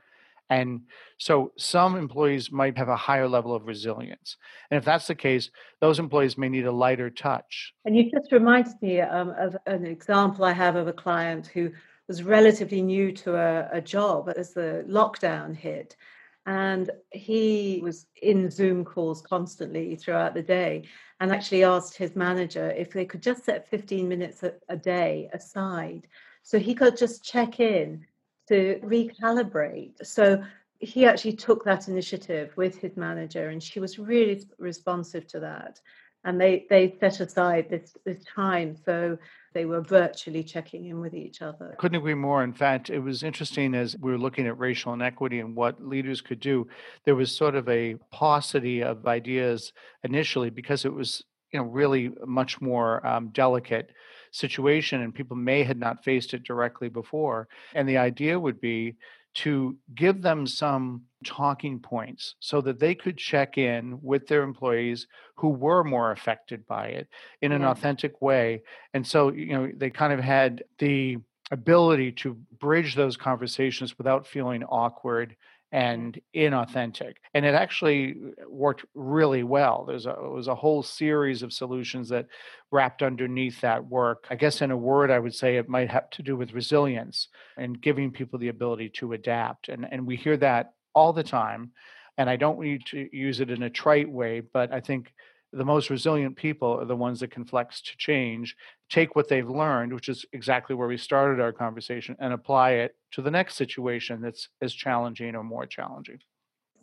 And 0.49 0.81
so 1.17 1.51
some 1.57 1.95
employees 1.95 2.51
might 2.51 2.77
have 2.77 2.89
a 2.89 2.95
higher 2.95 3.27
level 3.27 3.53
of 3.53 3.67
resilience. 3.67 4.37
And 4.71 4.77
if 4.77 4.85
that's 4.85 5.07
the 5.07 5.15
case, 5.15 5.49
those 5.81 5.99
employees 5.99 6.37
may 6.37 6.49
need 6.49 6.65
a 6.65 6.71
lighter 6.71 7.09
touch. 7.09 7.73
And 7.85 7.95
you 7.95 8.09
just 8.09 8.31
reminded 8.31 8.81
me 8.81 9.01
um, 9.01 9.33
of 9.37 9.57
an 9.65 9.85
example 9.85 10.45
I 10.45 10.53
have 10.53 10.75
of 10.75 10.87
a 10.87 10.93
client 10.93 11.47
who 11.47 11.71
was 12.07 12.23
relatively 12.23 12.81
new 12.81 13.11
to 13.11 13.35
a, 13.35 13.69
a 13.73 13.81
job 13.81 14.31
as 14.35 14.53
the 14.53 14.85
lockdown 14.87 15.55
hit. 15.55 15.97
And 16.45 16.89
he 17.11 17.81
was 17.83 18.05
in 18.21 18.49
Zoom 18.49 18.85
calls 18.85 19.21
constantly 19.21 19.97
throughout 19.97 20.33
the 20.33 20.41
day 20.41 20.85
and 21.19 21.31
actually 21.31 21.65
asked 21.65 21.97
his 21.97 22.15
manager 22.15 22.71
if 22.71 22.93
they 22.93 23.03
could 23.03 23.21
just 23.21 23.43
set 23.43 23.69
15 23.69 24.07
minutes 24.07 24.43
a, 24.43 24.53
a 24.69 24.77
day 24.77 25.29
aside 25.33 26.07
so 26.43 26.57
he 26.57 26.73
could 26.73 26.95
just 26.95 27.25
check 27.25 27.59
in 27.59 28.05
to 28.47 28.79
recalibrate. 28.83 29.93
So 30.03 30.43
he 30.79 31.05
actually 31.05 31.33
took 31.33 31.63
that 31.65 31.87
initiative 31.87 32.51
with 32.55 32.77
his 32.77 32.95
manager 32.95 33.49
and 33.49 33.61
she 33.61 33.79
was 33.79 33.97
really 33.97 34.45
responsive 34.59 35.27
to 35.27 35.39
that 35.39 35.79
and 36.23 36.39
they 36.39 36.65
they 36.69 36.95
set 36.99 37.19
aside 37.19 37.69
this 37.69 37.95
this 38.05 38.23
time 38.23 38.75
so 38.85 39.17
they 39.53 39.65
were 39.65 39.81
virtually 39.81 40.43
checking 40.43 40.85
in 40.85 40.99
with 40.99 41.15
each 41.15 41.41
other. 41.41 41.75
Couldn't 41.79 41.97
agree 41.97 42.13
more. 42.13 42.43
In 42.43 42.53
fact, 42.53 42.91
it 42.91 42.99
was 42.99 43.23
interesting 43.23 43.73
as 43.73 43.97
we 43.97 44.11
were 44.11 44.17
looking 44.19 44.45
at 44.45 44.59
racial 44.59 44.93
inequity 44.93 45.39
and 45.39 45.55
what 45.55 45.83
leaders 45.83 46.21
could 46.21 46.39
do. 46.39 46.67
There 47.05 47.15
was 47.15 47.35
sort 47.35 47.55
of 47.55 47.67
a 47.67 47.95
paucity 48.11 48.83
of 48.83 49.07
ideas 49.07 49.73
initially 50.03 50.51
because 50.51 50.85
it 50.85 50.93
was 50.93 51.23
you 51.51 51.59
know 51.59 51.65
really 51.65 52.11
much 52.25 52.61
more 52.61 53.05
um, 53.07 53.29
delicate 53.29 53.91
situation 54.31 55.01
and 55.01 55.13
people 55.13 55.36
may 55.36 55.63
had 55.63 55.79
not 55.79 56.03
faced 56.03 56.34
it 56.34 56.43
directly 56.43 56.89
before 56.89 57.48
and 57.75 57.88
the 57.88 57.98
idea 57.98 58.39
would 58.39 58.60
be 58.60 58.96
to 59.38 59.77
give 59.93 60.24
them 60.24 60.48
some 60.48 61.03
talking 61.24 61.79
points 61.79 62.34
so 62.39 62.60
that 62.60 62.79
they 62.79 62.96
could 62.96 63.17
check 63.17 63.60
in 63.60 64.00
with 64.01 64.25
their 64.25 64.41
employees 64.41 65.05
who 65.36 65.50
were 65.50 65.84
more 65.84 66.12
affected 66.12 66.65
by 66.65 66.88
it 66.88 67.07
in 67.43 67.51
an 67.51 67.62
yeah. 67.62 67.69
authentic 67.69 68.19
way. 68.19 68.63
And 68.96 69.05
so, 69.05 69.31
you 69.31 69.53
know, 69.53 69.72
they 69.75 69.91
kind 69.91 70.12
of 70.12 70.19
had 70.19 70.63
the 70.79 71.17
ability 71.51 72.13
to 72.13 72.34
bridge 72.60 72.96
those 72.96 73.15
conversations 73.15 73.96
without 74.00 74.25
feeling 74.25 74.63
awkward 74.63 75.36
Mm-hmm. 75.74 75.86
and 75.86 76.21
inauthentic. 76.33 77.15
And 77.33 77.45
it 77.45 77.53
actually 77.53 78.12
uh, 78.12 78.50
worked 78.50 78.86
really 78.95 79.43
well. 79.43 79.83
There's 79.86 80.05
a 80.05 80.12
it 80.12 80.31
was 80.31 80.47
a 80.47 80.55
whole 80.55 80.81
series 80.81 81.43
of 81.43 81.51
solutions 81.51 82.07
that 82.07 82.27
wrapped 82.71 83.03
underneath 83.03 83.59
that 83.62 83.86
work. 83.86 84.27
I 84.29 84.36
guess 84.36 84.62
in 84.62 84.71
a 84.71 84.77
word, 84.77 85.12
I 85.12 85.19
would 85.19 85.36
say 85.36 85.57
it 85.57 85.67
might 85.67 85.89
have 85.89 86.09
to 86.12 86.24
do 86.24 86.38
with 86.38 86.53
resilience 86.53 87.27
and 87.57 87.81
giving 87.81 88.12
people 88.12 88.39
the 88.39 88.47
ability 88.47 88.89
to 88.95 89.12
adapt. 89.12 89.67
And 89.67 89.86
and 89.91 90.07
we 90.07 90.15
hear 90.15 90.38
that 90.38 90.71
all 90.95 91.12
the 91.12 91.24
time. 91.24 91.71
And 92.17 92.29
I 92.29 92.38
don't 92.38 92.62
need 92.62 92.86
to 92.88 93.09
use 93.12 93.41
it 93.41 93.51
in 93.51 93.63
a 93.63 93.69
trite 93.69 94.09
way, 94.09 94.39
but 94.39 94.71
I 94.71 94.79
think 94.79 95.12
the 95.53 95.65
most 95.65 95.89
resilient 95.89 96.35
people 96.35 96.79
are 96.79 96.85
the 96.85 96.95
ones 96.95 97.19
that 97.21 97.31
can 97.31 97.45
flex 97.45 97.81
to 97.81 97.97
change, 97.97 98.55
take 98.89 99.15
what 99.15 99.29
they've 99.29 99.49
learned, 99.49 99.93
which 99.93 100.09
is 100.09 100.25
exactly 100.33 100.75
where 100.75 100.87
we 100.87 100.97
started 100.97 101.41
our 101.41 101.53
conversation, 101.53 102.15
and 102.19 102.33
apply 102.33 102.71
it 102.71 102.95
to 103.11 103.21
the 103.21 103.31
next 103.31 103.55
situation 103.55 104.21
that's 104.21 104.49
as 104.61 104.73
challenging 104.73 105.35
or 105.35 105.43
more 105.43 105.65
challenging. 105.65 106.19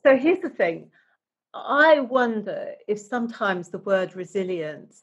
So 0.04 0.16
here's 0.16 0.40
the 0.40 0.50
thing 0.50 0.90
I 1.54 2.00
wonder 2.00 2.73
if 2.88 2.99
sometimes 2.99 3.68
the 3.68 3.78
word 3.78 4.16
resilience 4.16 5.02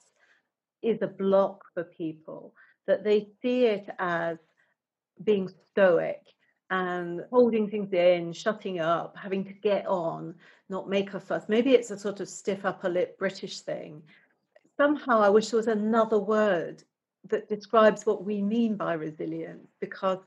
is 0.82 1.02
a 1.02 1.08
block 1.08 1.64
for 1.74 1.84
people, 1.84 2.54
that 2.88 3.04
they 3.04 3.28
see 3.42 3.66
it 3.66 3.88
as 4.00 4.38
being 5.24 5.48
stoic 5.70 6.22
and 6.72 7.26
holding 7.30 7.70
things 7.70 7.92
in, 7.94 8.32
shutting 8.32 8.80
up, 8.80 9.16
having 9.18 9.44
to 9.44 9.54
get 9.54 9.86
on, 9.86 10.34
not 10.70 10.90
make 10.90 11.14
a 11.14 11.20
fuss. 11.20 11.44
Maybe 11.50 11.74
it's 11.74 11.92
a 11.92 12.00
sort 12.00 12.22
of 12.22 12.30
stiff 12.30 12.66
upper 12.66 12.90
lip 12.90 13.20
British 13.20 13.60
thing. 13.60 14.02
Somehow 14.78 15.22
I 15.22 15.30
wish 15.30 15.50
there 15.50 15.58
was 15.58 15.68
another 15.68 16.18
word 16.18 16.84
that 17.30 17.50
describes 17.50 18.06
what 18.06 18.24
we 18.24 18.42
mean 18.42 18.78
by 18.78 18.94
resilience 18.94 19.68
because 19.82 20.20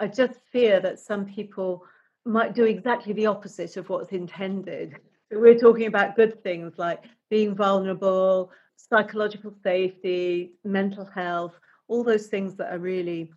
I 0.00 0.08
just 0.08 0.40
fear 0.50 0.80
that 0.80 0.98
some 0.98 1.24
people 1.24 1.84
might 2.24 2.54
do 2.54 2.64
exactly 2.64 3.12
the 3.12 3.26
opposite 3.26 3.76
of 3.76 3.88
what's 3.88 4.12
intended. 4.12 4.96
we're 5.30 5.58
talking 5.58 5.86
about 5.86 6.16
good 6.16 6.42
things 6.42 6.72
like 6.76 7.04
being 7.30 7.54
vulnerable, 7.54 8.50
psychological 8.76 9.54
safety, 9.62 10.54
mental 10.64 11.04
health, 11.04 11.54
all 11.86 12.02
those 12.02 12.26
things 12.26 12.56
that 12.56 12.72
are 12.72 12.78
really 12.78 13.30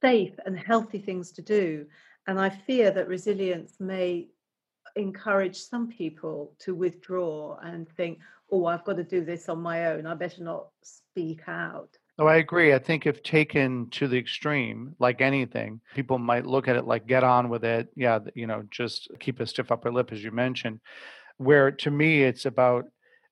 safe 0.00 0.34
and 0.46 0.58
healthy 0.58 0.98
things 0.98 1.32
to 1.32 1.42
do. 1.42 1.86
And 2.26 2.38
I 2.38 2.50
fear 2.50 2.90
that 2.90 3.08
resilience 3.08 3.74
may 3.80 4.28
encourage 4.96 5.56
some 5.56 5.88
people 5.88 6.54
to 6.60 6.74
withdraw 6.74 7.58
and 7.62 7.88
think, 7.88 8.18
oh, 8.50 8.66
I've 8.66 8.84
got 8.84 8.96
to 8.96 9.04
do 9.04 9.24
this 9.24 9.48
on 9.48 9.60
my 9.60 9.86
own. 9.86 10.06
I 10.06 10.14
better 10.14 10.42
not 10.42 10.68
speak 10.82 11.42
out. 11.46 11.96
Oh, 12.18 12.26
I 12.26 12.36
agree. 12.36 12.74
I 12.74 12.80
think 12.80 13.06
if 13.06 13.22
taken 13.22 13.88
to 13.90 14.08
the 14.08 14.18
extreme, 14.18 14.96
like 14.98 15.20
anything, 15.20 15.80
people 15.94 16.18
might 16.18 16.46
look 16.46 16.66
at 16.66 16.74
it 16.74 16.84
like 16.84 17.06
get 17.06 17.22
on 17.22 17.48
with 17.48 17.64
it. 17.64 17.88
Yeah, 17.94 18.18
you 18.34 18.48
know, 18.48 18.64
just 18.70 19.08
keep 19.20 19.38
a 19.38 19.46
stiff 19.46 19.70
upper 19.70 19.92
lip, 19.92 20.10
as 20.10 20.24
you 20.24 20.32
mentioned. 20.32 20.80
Where 21.36 21.70
to 21.70 21.90
me, 21.92 22.24
it's 22.24 22.44
about 22.44 22.86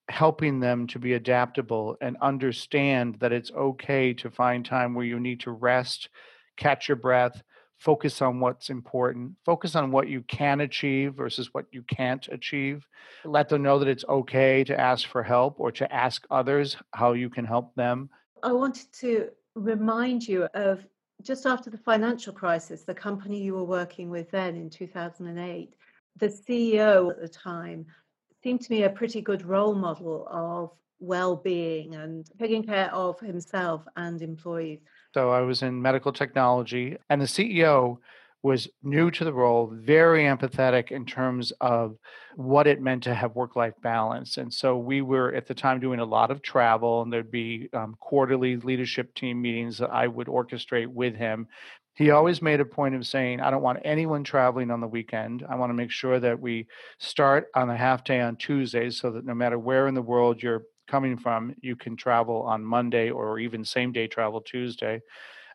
helping 0.09 0.61
them 0.61 0.87
to 0.87 1.01
be 1.01 1.15
adaptable 1.15 1.97
and 2.01 2.17
understand 2.23 3.17
that 3.19 3.33
it's 3.33 3.51
okay 3.51 4.15
to 4.15 4.31
find 4.31 4.65
time 4.65 4.95
where 4.95 5.05
you 5.05 5.19
need 5.19 5.41
to 5.41 5.51
rest, 5.51 6.09
catch 6.57 6.89
your 6.89 6.97
breath, 6.97 7.43
focus 7.79 8.23
on 8.23 8.41
what's 8.41 8.71
important, 8.71 9.33
focus 9.45 9.77
on 9.77 9.91
what 9.91 10.09
you 10.09 10.23
can 10.23 10.61
achieve 10.61 11.15
versus 11.15 11.53
what 11.53 11.67
you 11.73 11.83
can't 11.83 12.27
achieve. 12.29 12.87
Let 13.25 13.49
them 13.49 13.63
know 13.63 13.79
that 13.79 13.89
it's 13.89 14.05
okay 14.09 14.65
to 14.65 14.79
ask 14.79 15.09
for 15.09 15.23
help 15.23 15.61
or 15.61 15.71
to 15.73 15.93
ask 15.93 16.27
others 16.31 16.77
how 16.93 17.13
you 17.13 17.29
can 17.31 17.45
help 17.45 17.75
them. 17.75 18.09
I 18.43 18.53
wanted 18.53 18.93
to 19.01 19.29
remind 19.55 20.27
you 20.27 20.45
of 20.55 20.87
just 21.23 21.47
after 21.47 21.71
the 21.71 21.79
financial 21.79 22.33
crisis, 22.33 22.83
the 22.83 22.95
company 22.95 23.43
you 23.43 23.55
were 23.55 23.65
working 23.65 24.11
with 24.11 24.31
then 24.31 24.55
in 24.57 24.71
2008, 24.71 25.75
the 26.17 26.29
CEO 26.29 27.11
at 27.11 27.21
the 27.21 27.29
time 27.29 27.87
seemed 28.43 28.61
to 28.61 28.73
me 28.73 28.85
a 28.85 28.91
pretty 28.91 29.21
good 29.21 29.45
role 29.45 29.75
model 29.75 30.27
of 30.31 30.71
well-being 30.99 31.95
and 31.95 32.31
taking 32.39 32.63
care 32.63 32.93
of 32.95 33.19
himself 33.21 33.83
and 33.97 34.23
employees. 34.23 34.81
So 35.17 35.31
I 35.31 35.41
was 35.41 35.63
in 35.63 35.81
medical 35.81 36.13
technology 36.13 36.99
and 37.09 37.23
the 37.23 37.25
CEO 37.25 37.97
was 38.43 38.69
new 38.83 39.11
to 39.13 39.25
the 39.25 39.33
role, 39.33 39.73
very 39.75 40.25
empathetic 40.25 40.91
in 40.91 41.07
terms 41.07 41.55
of 41.59 41.97
what 42.35 42.67
it 42.67 42.83
meant 42.83 43.05
to 43.05 43.15
have 43.15 43.35
work 43.35 43.57
life 43.57 43.73
balance. 43.83 44.37
And 44.37 44.53
so 44.53 44.77
we 44.77 45.01
were 45.01 45.33
at 45.33 45.47
the 45.47 45.55
time 45.55 45.81
doing 45.81 46.01
a 46.01 46.05
lot 46.05 46.31
of 46.31 46.43
travel, 46.43 47.01
and 47.01 47.11
there'd 47.11 47.31
be 47.31 47.71
um, 47.73 47.97
quarterly 47.99 48.59
leadership 48.59 49.15
team 49.15 49.41
meetings 49.41 49.79
that 49.79 49.89
I 49.89 50.07
would 50.07 50.27
orchestrate 50.27 50.89
with 50.89 51.17
him 51.17 51.49
he 51.97 52.11
always 52.11 52.43
made 52.43 52.61
a 52.61 52.65
point 52.65 52.95
of 52.95 53.07
saying, 53.07 53.41
I 53.41 53.51
don't 53.51 53.63
want 53.63 53.79
anyone 53.83 54.23
traveling 54.23 54.71
on 54.71 54.83
the 54.83 54.87
weekend. 54.87 55.43
I 55.49 55.55
want 55.57 55.71
to 55.71 55.75
make 55.75 55.91
sure 55.91 56.21
that 56.21 56.39
we 56.39 56.67
start 56.99 57.47
on 57.55 57.71
a 57.71 57.77
half 57.77 58.05
day 58.05 58.21
on 58.21 58.37
Tuesdays 58.37 59.01
so 59.01 59.11
that 59.13 59.25
no 59.25 59.35
matter 59.35 59.59
where 59.59 59.89
in 59.89 59.95
the 59.95 60.03
world 60.03 60.43
you're 60.43 60.65
coming 60.87 61.17
from, 61.17 61.55
you 61.61 61.77
can 61.77 61.97
travel 61.97 62.43
on 62.43 62.65
Monday 62.65 63.11
or 63.11 63.39
even 63.39 63.65
same 63.65 63.93
day 63.93 64.07
travel 64.07 64.41
Tuesday. 64.41 65.01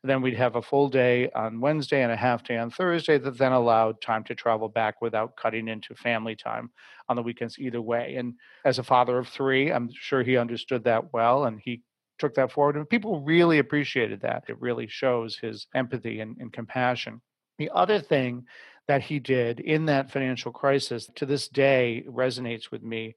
then 0.04 0.22
we'd 0.22 0.36
have 0.36 0.56
a 0.56 0.62
full 0.62 0.90
day 0.90 1.30
on 1.32 1.62
Wednesday 1.62 2.02
and 2.02 2.12
a 2.12 2.16
half 2.16 2.44
day 2.44 2.58
on 2.58 2.72
Thursday 2.72 3.20
that 3.20 3.38
then 3.38 3.52
allowed 3.52 4.02
time 4.02 4.24
to 4.24 4.34
travel 4.34 4.68
back 4.68 5.02
without 5.02 5.36
cutting 5.36 5.68
into 5.68 5.94
family 5.94 6.36
time 6.36 6.72
on 7.08 7.16
the 7.16 7.22
weekends 7.22 7.60
either 7.60 7.82
way. 7.82 8.16
And 8.16 8.34
as 8.66 8.80
a 8.80 8.84
father 8.84 9.20
of 9.20 9.28
three, 9.28 9.72
I'm 9.72 9.90
sure 9.94 10.24
he 10.24 10.38
understood 10.38 10.84
that 10.86 11.14
well 11.14 11.46
and 11.46 11.60
he 11.60 11.84
took 12.18 12.34
that 12.36 12.52
forward. 12.52 12.78
And 12.78 12.90
people 12.90 13.22
really 13.22 13.60
appreciated 13.60 14.22
that. 14.22 14.46
It 14.48 14.60
really 14.60 14.88
shows 14.88 15.38
his 15.38 15.68
empathy 15.76 16.20
and, 16.22 16.38
and 16.40 16.52
compassion. 16.52 17.22
The 17.58 17.70
other 17.74 18.00
thing 18.00 18.46
that 18.88 19.04
he 19.04 19.20
did 19.20 19.60
in 19.60 19.86
that 19.86 20.12
financial 20.12 20.52
crisis 20.52 21.10
to 21.16 21.26
this 21.26 21.48
day 21.48 22.04
resonates 22.08 22.72
with 22.72 22.84
me 22.84 23.16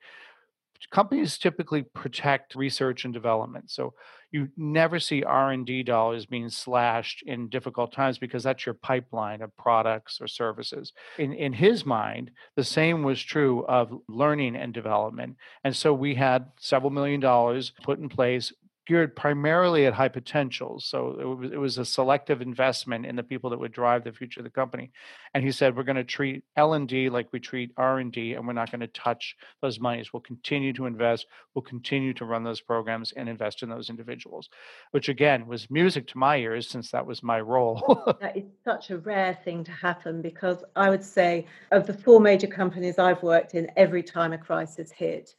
companies 0.90 1.38
typically 1.38 1.82
protect 1.82 2.54
research 2.54 3.04
and 3.04 3.14
development 3.14 3.70
so 3.70 3.94
you 4.30 4.48
never 4.56 4.98
see 4.98 5.22
r&d 5.22 5.82
dollars 5.84 6.26
being 6.26 6.48
slashed 6.48 7.22
in 7.26 7.48
difficult 7.48 7.92
times 7.92 8.18
because 8.18 8.42
that's 8.42 8.66
your 8.66 8.74
pipeline 8.74 9.40
of 9.42 9.56
products 9.56 10.20
or 10.20 10.26
services. 10.26 10.92
In, 11.18 11.32
in 11.32 11.52
his 11.52 11.86
mind 11.86 12.30
the 12.56 12.64
same 12.64 13.02
was 13.02 13.22
true 13.22 13.64
of 13.66 13.92
learning 14.08 14.56
and 14.56 14.74
development 14.74 15.36
and 15.62 15.74
so 15.74 15.94
we 15.94 16.14
had 16.14 16.46
several 16.58 16.90
million 16.90 17.20
dollars 17.20 17.72
put 17.82 17.98
in 17.98 18.08
place 18.08 18.52
geared 18.86 19.16
primarily 19.16 19.86
at 19.86 19.94
high 19.94 20.08
potentials. 20.08 20.84
So 20.84 21.16
it 21.18 21.24
was, 21.24 21.52
it 21.52 21.56
was 21.56 21.78
a 21.78 21.84
selective 21.84 22.42
investment 22.42 23.06
in 23.06 23.16
the 23.16 23.22
people 23.22 23.50
that 23.50 23.58
would 23.58 23.72
drive 23.72 24.04
the 24.04 24.12
future 24.12 24.40
of 24.40 24.44
the 24.44 24.50
company. 24.50 24.90
And 25.32 25.42
he 25.42 25.52
said, 25.52 25.76
we're 25.76 25.84
going 25.84 25.96
to 25.96 26.04
treat 26.04 26.44
L&D 26.56 27.08
like 27.08 27.28
we 27.32 27.40
treat 27.40 27.72
R&D, 27.76 28.34
and 28.34 28.46
we're 28.46 28.52
not 28.52 28.70
going 28.70 28.80
to 28.80 28.86
touch 28.88 29.36
those 29.62 29.80
monies. 29.80 30.12
We'll 30.12 30.20
continue 30.20 30.72
to 30.74 30.86
invest. 30.86 31.26
We'll 31.54 31.62
continue 31.62 32.12
to 32.14 32.24
run 32.24 32.44
those 32.44 32.60
programs 32.60 33.12
and 33.12 33.28
invest 33.28 33.62
in 33.62 33.68
those 33.68 33.90
individuals, 33.90 34.50
which 34.90 35.08
again 35.08 35.46
was 35.46 35.70
music 35.70 36.06
to 36.08 36.18
my 36.18 36.36
ears 36.36 36.68
since 36.68 36.90
that 36.90 37.06
was 37.06 37.22
my 37.22 37.40
role. 37.40 38.16
that 38.20 38.36
is 38.36 38.44
such 38.64 38.90
a 38.90 38.98
rare 38.98 39.38
thing 39.44 39.64
to 39.64 39.72
happen 39.72 40.20
because 40.20 40.62
I 40.76 40.90
would 40.90 41.04
say 41.04 41.46
of 41.72 41.86
the 41.86 41.94
four 41.94 42.20
major 42.20 42.46
companies 42.46 42.98
I've 42.98 43.22
worked 43.22 43.54
in, 43.54 43.70
every 43.76 44.02
time 44.02 44.32
a 44.32 44.38
crisis 44.38 44.90
hit, 44.90 45.34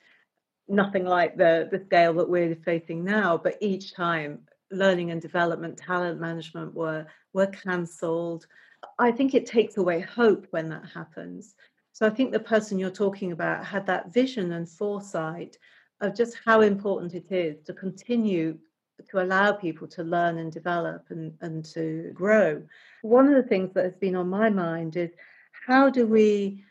nothing 0.68 1.06
like 1.06 1.38
the 1.38 1.68
the 1.72 1.84
scale 1.86 2.14
that 2.14 2.30
we're 2.30 2.56
facing 2.56 3.04
now 3.04 3.38
but 3.38 3.58
each 3.62 3.94
time 3.94 4.40
learning 4.72 5.12
and 5.12 5.22
development 5.22 5.78
talent 5.78 6.20
management 6.20 6.74
were 6.74 7.06
were 7.34 7.48
cancelled. 7.48 8.48
I 9.00 9.12
think 9.12 9.34
it 9.34 9.46
takes 9.46 9.78
away 9.78 10.00
hope 10.02 10.48
when 10.52 10.70
that 10.70 10.86
happens. 10.94 11.56
So 11.92 12.06
i 12.06 12.10
think 12.10 12.32
the 12.32 12.40
person 12.40 12.78
you're 12.78 12.90
talking 12.90 13.32
about 13.32 13.66
had 13.66 13.86
that 13.88 14.14
vision 14.14 14.52
and 14.54 14.70
foresight 14.70 15.58
of 16.02 16.16
just 16.16 16.38
how 16.46 16.62
important 16.62 17.14
it 17.14 17.32
is 17.32 17.62
to 17.64 17.74
continue 17.74 18.58
to 19.10 19.22
allow 19.22 19.52
people 19.52 19.88
to 19.88 20.04
learn 20.04 20.38
and 20.38 20.52
develop 20.52 21.06
and, 21.10 21.34
and 21.42 21.66
to 21.66 22.12
grow. 22.14 22.62
One 23.02 23.28
of 23.28 23.36
the 23.36 23.50
things 23.50 23.74
that 23.74 23.84
has 23.84 23.96
been 23.96 24.16
on 24.16 24.30
my 24.30 24.50
mind 24.50 24.96
is 24.96 25.12
how 25.68 25.90
do 25.90 26.06
we 26.06 26.64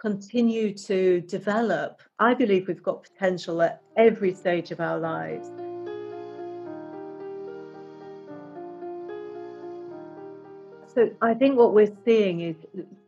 continue 0.00 0.72
to 0.72 1.20
develop, 1.22 2.02
I 2.18 2.34
believe 2.34 2.68
we've 2.68 2.82
got 2.82 3.02
potential 3.02 3.62
at 3.62 3.82
every 3.96 4.32
stage 4.32 4.70
of 4.70 4.80
our 4.80 4.98
lives. 4.98 5.48
So 10.94 11.10
I 11.20 11.34
think 11.34 11.56
what 11.56 11.74
we're 11.74 11.96
seeing 12.04 12.40
is 12.40 12.56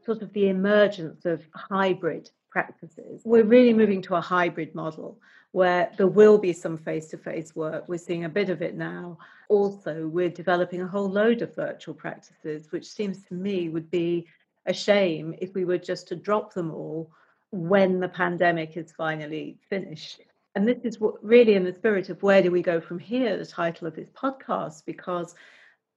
sort 0.04 0.22
of 0.22 0.32
the 0.32 0.48
emergence 0.48 1.24
of 1.24 1.42
hybrid 1.54 2.30
practices. 2.50 3.22
We're 3.24 3.44
really 3.44 3.72
moving 3.72 4.02
to 4.02 4.16
a 4.16 4.20
hybrid 4.20 4.74
model 4.74 5.18
where 5.52 5.90
there 5.96 6.06
will 6.06 6.38
be 6.38 6.52
some 6.52 6.78
face 6.78 7.08
to 7.08 7.18
face 7.18 7.56
work. 7.56 7.88
We're 7.88 7.98
seeing 7.98 8.24
a 8.24 8.28
bit 8.28 8.50
of 8.50 8.62
it 8.62 8.76
now. 8.76 9.18
Also, 9.48 10.06
we're 10.06 10.28
developing 10.28 10.82
a 10.82 10.86
whole 10.86 11.10
load 11.10 11.42
of 11.42 11.54
virtual 11.56 11.94
practices, 11.94 12.70
which 12.70 12.86
seems 12.86 13.24
to 13.24 13.34
me 13.34 13.68
would 13.68 13.90
be 13.90 14.26
a 14.70 14.74
shame 14.74 15.34
if 15.38 15.54
we 15.54 15.64
were 15.64 15.78
just 15.78 16.08
to 16.08 16.16
drop 16.16 16.54
them 16.54 16.70
all 16.72 17.10
when 17.50 18.00
the 18.00 18.08
pandemic 18.08 18.76
is 18.76 18.92
finally 18.92 19.58
finished. 19.68 20.22
And 20.54 20.66
this 20.66 20.78
is 20.84 20.98
what 20.98 21.22
really 21.22 21.54
in 21.54 21.64
the 21.64 21.74
spirit 21.74 22.08
of 22.08 22.22
where 22.22 22.42
do 22.42 22.50
we 22.50 22.62
go 22.62 22.80
from 22.80 22.98
here, 22.98 23.36
the 23.36 23.46
title 23.46 23.86
of 23.86 23.94
this 23.94 24.10
podcast, 24.10 24.84
because 24.86 25.34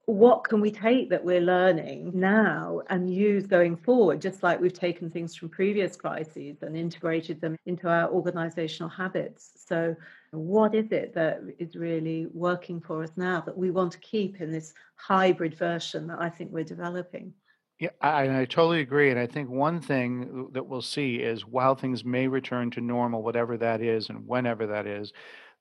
what 0.05 0.43
can 0.43 0.59
we 0.59 0.69
take 0.69 1.09
that 1.09 1.23
we're 1.23 1.39
learning 1.39 2.12
now 2.13 2.81
and 2.89 3.13
use 3.13 3.47
going 3.47 3.77
forward, 3.77 4.21
just 4.21 4.43
like 4.43 4.59
we've 4.59 4.73
taken 4.73 5.09
things 5.09 5.33
from 5.33 5.47
previous 5.47 5.95
crises 5.95 6.57
and 6.62 6.75
integrated 6.75 7.39
them 7.39 7.55
into 7.65 7.88
our 7.88 8.09
organizational 8.09 8.89
habits. 8.89 9.51
So, 9.65 9.95
what 10.31 10.75
is 10.75 10.91
it 10.91 11.13
that 11.13 11.41
is 11.57 11.75
really 11.75 12.27
working 12.33 12.81
for 12.81 13.03
us 13.03 13.12
now 13.15 13.39
that 13.41 13.57
we 13.57 13.71
want 13.71 13.93
to 13.93 13.99
keep 13.99 14.41
in 14.41 14.51
this 14.51 14.73
hybrid 14.95 15.55
version 15.55 16.07
that 16.07 16.19
I 16.19 16.29
think 16.29 16.51
we're 16.51 16.65
developing? 16.65 17.33
Yeah, 17.79 17.89
I, 18.01 18.41
I 18.41 18.45
totally 18.45 18.81
agree. 18.81 19.09
And 19.09 19.19
I 19.19 19.27
think 19.27 19.49
one 19.49 19.81
thing 19.81 20.49
that 20.53 20.67
we'll 20.67 20.81
see 20.81 21.15
is 21.15 21.45
while 21.45 21.75
things 21.75 22.05
may 22.05 22.27
return 22.27 22.71
to 22.71 22.81
normal, 22.81 23.23
whatever 23.23 23.57
that 23.57 23.81
is 23.81 24.09
and 24.09 24.27
whenever 24.27 24.67
that 24.67 24.88
is, 24.88 25.12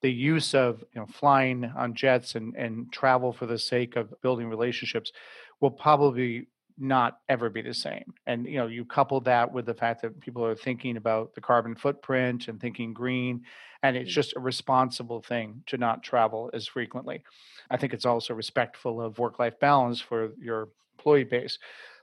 the 0.02 0.12
use 0.12 0.54
of 0.54 0.84
you 0.94 1.00
know 1.00 1.06
flying 1.06 1.64
on 1.76 1.94
jets 1.94 2.34
and, 2.34 2.54
and 2.56 2.92
travel 2.92 3.32
for 3.32 3.46
the 3.46 3.58
sake 3.58 3.96
of 3.96 4.12
building 4.20 4.48
relationships 4.48 5.12
will 5.60 5.70
probably 5.70 6.48
not 6.78 7.18
ever 7.28 7.48
be 7.48 7.62
the 7.62 7.74
same. 7.74 8.12
And 8.26 8.46
you 8.46 8.56
know, 8.56 8.66
you 8.66 8.84
couple 8.84 9.20
that 9.22 9.52
with 9.52 9.66
the 9.66 9.74
fact 9.74 10.02
that 10.02 10.20
people 10.20 10.44
are 10.44 10.56
thinking 10.56 10.96
about 10.96 11.34
the 11.34 11.40
carbon 11.40 11.74
footprint 11.76 12.48
and 12.48 12.60
thinking 12.60 12.92
green, 12.92 13.42
and 13.82 13.96
it's 13.96 14.10
mm. 14.10 14.14
just 14.14 14.34
a 14.36 14.40
responsible 14.40 15.22
thing 15.22 15.62
to 15.66 15.78
not 15.78 16.02
travel 16.02 16.50
as 16.52 16.66
frequently. 16.66 17.22
I 17.70 17.76
think 17.76 17.94
it's 17.94 18.06
also 18.06 18.34
respectful 18.34 19.00
of 19.00 19.18
work-life 19.18 19.58
balance 19.60 20.00
for 20.00 20.30
your 20.40 20.68
employee 20.98 21.24
base. 21.24 21.58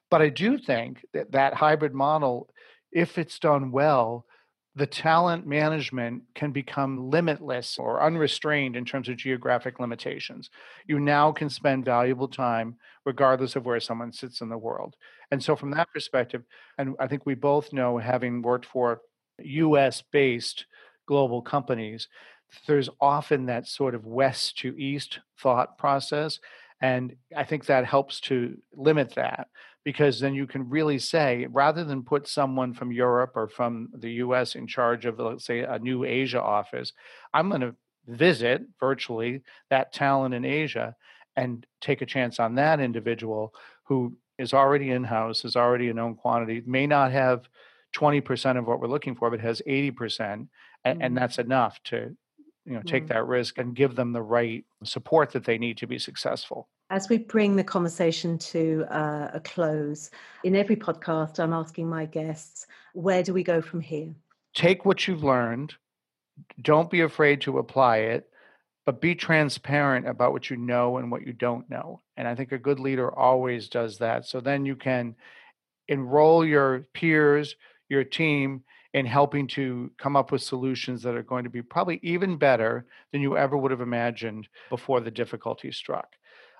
But 0.09 0.21
I 0.21 0.29
do 0.29 0.57
think 0.57 1.05
that 1.13 1.31
that 1.31 1.53
hybrid 1.53 1.93
model, 1.93 2.49
if 2.91 3.17
it's 3.17 3.39
done 3.39 3.71
well, 3.71 4.25
the 4.75 4.87
talent 4.87 5.45
management 5.45 6.23
can 6.35 6.51
become 6.51 7.09
limitless 7.09 7.77
or 7.77 8.01
unrestrained 8.01 8.75
in 8.75 8.85
terms 8.85 9.09
of 9.09 9.17
geographic 9.17 9.79
limitations. 9.79 10.49
You 10.87 10.99
now 10.99 11.31
can 11.31 11.49
spend 11.49 11.85
valuable 11.85 12.27
time 12.27 12.77
regardless 13.05 13.55
of 13.55 13.65
where 13.65 13.79
someone 13.79 14.13
sits 14.13 14.41
in 14.41 14.49
the 14.49 14.57
world. 14.57 14.95
And 15.31 15.43
so, 15.43 15.55
from 15.55 15.71
that 15.71 15.89
perspective, 15.93 16.43
and 16.77 16.95
I 16.99 17.07
think 17.07 17.25
we 17.25 17.35
both 17.35 17.73
know, 17.73 17.97
having 17.97 18.41
worked 18.41 18.65
for 18.65 19.01
US 19.39 20.03
based 20.11 20.65
global 21.07 21.41
companies, 21.41 22.07
there's 22.67 22.89
often 23.01 23.47
that 23.47 23.67
sort 23.67 23.95
of 23.95 24.05
west 24.05 24.59
to 24.59 24.77
east 24.77 25.19
thought 25.39 25.77
process. 25.77 26.39
And 26.81 27.15
I 27.35 27.43
think 27.43 27.65
that 27.65 27.85
helps 27.85 28.21
to 28.21 28.57
limit 28.73 29.15
that 29.15 29.47
because 29.89 30.19
then 30.19 30.35
you 30.35 30.45
can 30.45 30.69
really 30.69 30.99
say, 30.99 31.47
rather 31.49 31.83
than 31.83 32.03
put 32.03 32.27
someone 32.27 32.75
from 32.75 32.91
Europe 32.91 33.31
or 33.33 33.47
from 33.47 33.89
the 33.97 34.11
US 34.25 34.53
in 34.53 34.67
charge 34.67 35.07
of, 35.07 35.17
let's 35.17 35.43
say, 35.43 35.61
a 35.61 35.79
new 35.79 36.03
Asia 36.03 36.39
office, 36.39 36.93
I'm 37.33 37.49
going 37.49 37.61
to 37.61 37.75
visit 38.05 38.61
virtually 38.79 39.41
that 39.71 39.91
talent 39.91 40.35
in 40.35 40.45
Asia 40.45 40.95
and 41.35 41.65
take 41.81 42.03
a 42.03 42.05
chance 42.05 42.39
on 42.39 42.53
that 42.53 42.79
individual 42.79 43.51
who 43.85 44.15
is 44.37 44.53
already 44.53 44.91
in 44.91 45.05
house, 45.05 45.43
is 45.43 45.55
already 45.55 45.89
a 45.89 45.93
known 45.95 46.13
quantity, 46.13 46.61
may 46.67 46.85
not 46.85 47.11
have 47.11 47.49
20% 47.95 48.59
of 48.59 48.67
what 48.67 48.79
we're 48.79 48.87
looking 48.87 49.15
for, 49.15 49.31
but 49.31 49.39
has 49.39 49.59
80%. 49.67 50.19
And, 50.19 50.49
mm-hmm. 50.85 51.01
and 51.01 51.17
that's 51.17 51.39
enough 51.39 51.81
to 51.85 52.15
you 52.65 52.73
know 52.75 52.83
take 52.83 53.05
mm-hmm. 53.05 53.13
that 53.13 53.25
risk 53.25 53.57
and 53.57 53.75
give 53.75 53.95
them 53.95 54.13
the 54.13 54.21
right 54.21 54.65
support 54.83 55.31
that 55.31 55.45
they 55.45 55.57
need 55.57 55.77
to 55.77 55.87
be 55.87 55.97
successful 55.97 56.69
as 56.89 57.09
we 57.09 57.17
bring 57.17 57.55
the 57.55 57.63
conversation 57.63 58.37
to 58.37 58.85
uh, 58.89 59.29
a 59.33 59.39
close 59.39 60.11
in 60.43 60.55
every 60.55 60.75
podcast 60.75 61.39
i'm 61.39 61.53
asking 61.53 61.87
my 61.87 62.05
guests 62.05 62.67
where 62.93 63.23
do 63.23 63.33
we 63.33 63.43
go 63.43 63.61
from 63.61 63.79
here 63.79 64.13
take 64.53 64.85
what 64.85 65.07
you've 65.07 65.23
learned 65.23 65.73
don't 66.61 66.89
be 66.89 67.01
afraid 67.01 67.41
to 67.41 67.57
apply 67.57 67.97
it 67.97 68.29
but 68.85 69.01
be 69.01 69.13
transparent 69.13 70.07
about 70.07 70.31
what 70.31 70.49
you 70.49 70.57
know 70.57 70.97
and 70.97 71.11
what 71.11 71.25
you 71.25 71.33
don't 71.33 71.69
know 71.69 72.01
and 72.17 72.27
i 72.27 72.35
think 72.35 72.51
a 72.51 72.57
good 72.57 72.79
leader 72.79 73.13
always 73.17 73.69
does 73.69 73.97
that 73.97 74.25
so 74.25 74.39
then 74.39 74.65
you 74.65 74.75
can 74.75 75.15
enroll 75.87 76.45
your 76.45 76.87
peers 76.93 77.55
your 77.89 78.03
team 78.03 78.63
in 78.93 79.05
helping 79.05 79.47
to 79.47 79.91
come 79.97 80.15
up 80.15 80.31
with 80.31 80.41
solutions 80.41 81.03
that 81.03 81.15
are 81.15 81.23
going 81.23 81.43
to 81.43 81.49
be 81.49 81.61
probably 81.61 81.99
even 82.01 82.37
better 82.37 82.85
than 83.11 83.21
you 83.21 83.37
ever 83.37 83.55
would 83.55 83.71
have 83.71 83.81
imagined 83.81 84.47
before 84.69 84.99
the 84.99 85.11
difficulty 85.11 85.71
struck. 85.71 86.15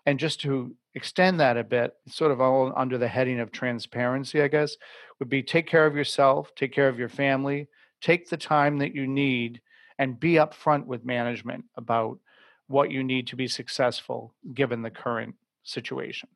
And 0.10 0.18
just 0.18 0.42
to 0.42 0.76
extend 0.96 1.40
that 1.40 1.56
a 1.56 1.64
bit, 1.64 1.94
sort 2.08 2.32
of 2.32 2.42
all 2.42 2.74
under 2.76 2.98
the 2.98 3.08
heading 3.08 3.40
of 3.40 3.52
transparency, 3.52 4.42
I 4.42 4.48
guess, 4.48 4.76
would 5.20 5.30
be 5.30 5.44
take 5.44 5.68
care 5.68 5.86
of 5.86 5.96
yourself, 5.96 6.50
take 6.56 6.74
care 6.74 6.90
of 6.90 6.98
your 6.98 7.10
family, 7.10 7.68
take 8.02 8.28
the 8.28 8.36
time 8.36 8.80
that 8.80 8.96
you 8.96 9.06
need, 9.06 9.62
and 10.00 10.20
be 10.20 10.34
upfront 10.34 10.88
with 10.88 11.06
management 11.06 11.66
about 11.78 12.18
what 12.66 12.90
you 12.90 13.04
need 13.04 13.28
to 13.28 13.36
be 13.36 13.48
successful 13.48 14.34
given 14.52 14.82
the 14.82 14.90
current 14.90 15.36
situation. 15.62 16.30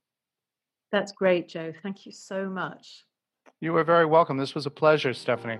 That's 0.91 1.11
great, 1.11 1.49
Joe. 1.49 1.73
Thank 1.81 2.05
you 2.05 2.11
so 2.11 2.47
much. 2.47 3.05
You 3.59 3.75
are 3.77 3.83
very 3.83 4.05
welcome. 4.05 4.37
This 4.37 4.53
was 4.53 4.67
a 4.67 4.69
pleasure, 4.69 5.15
Stephanie. 5.15 5.57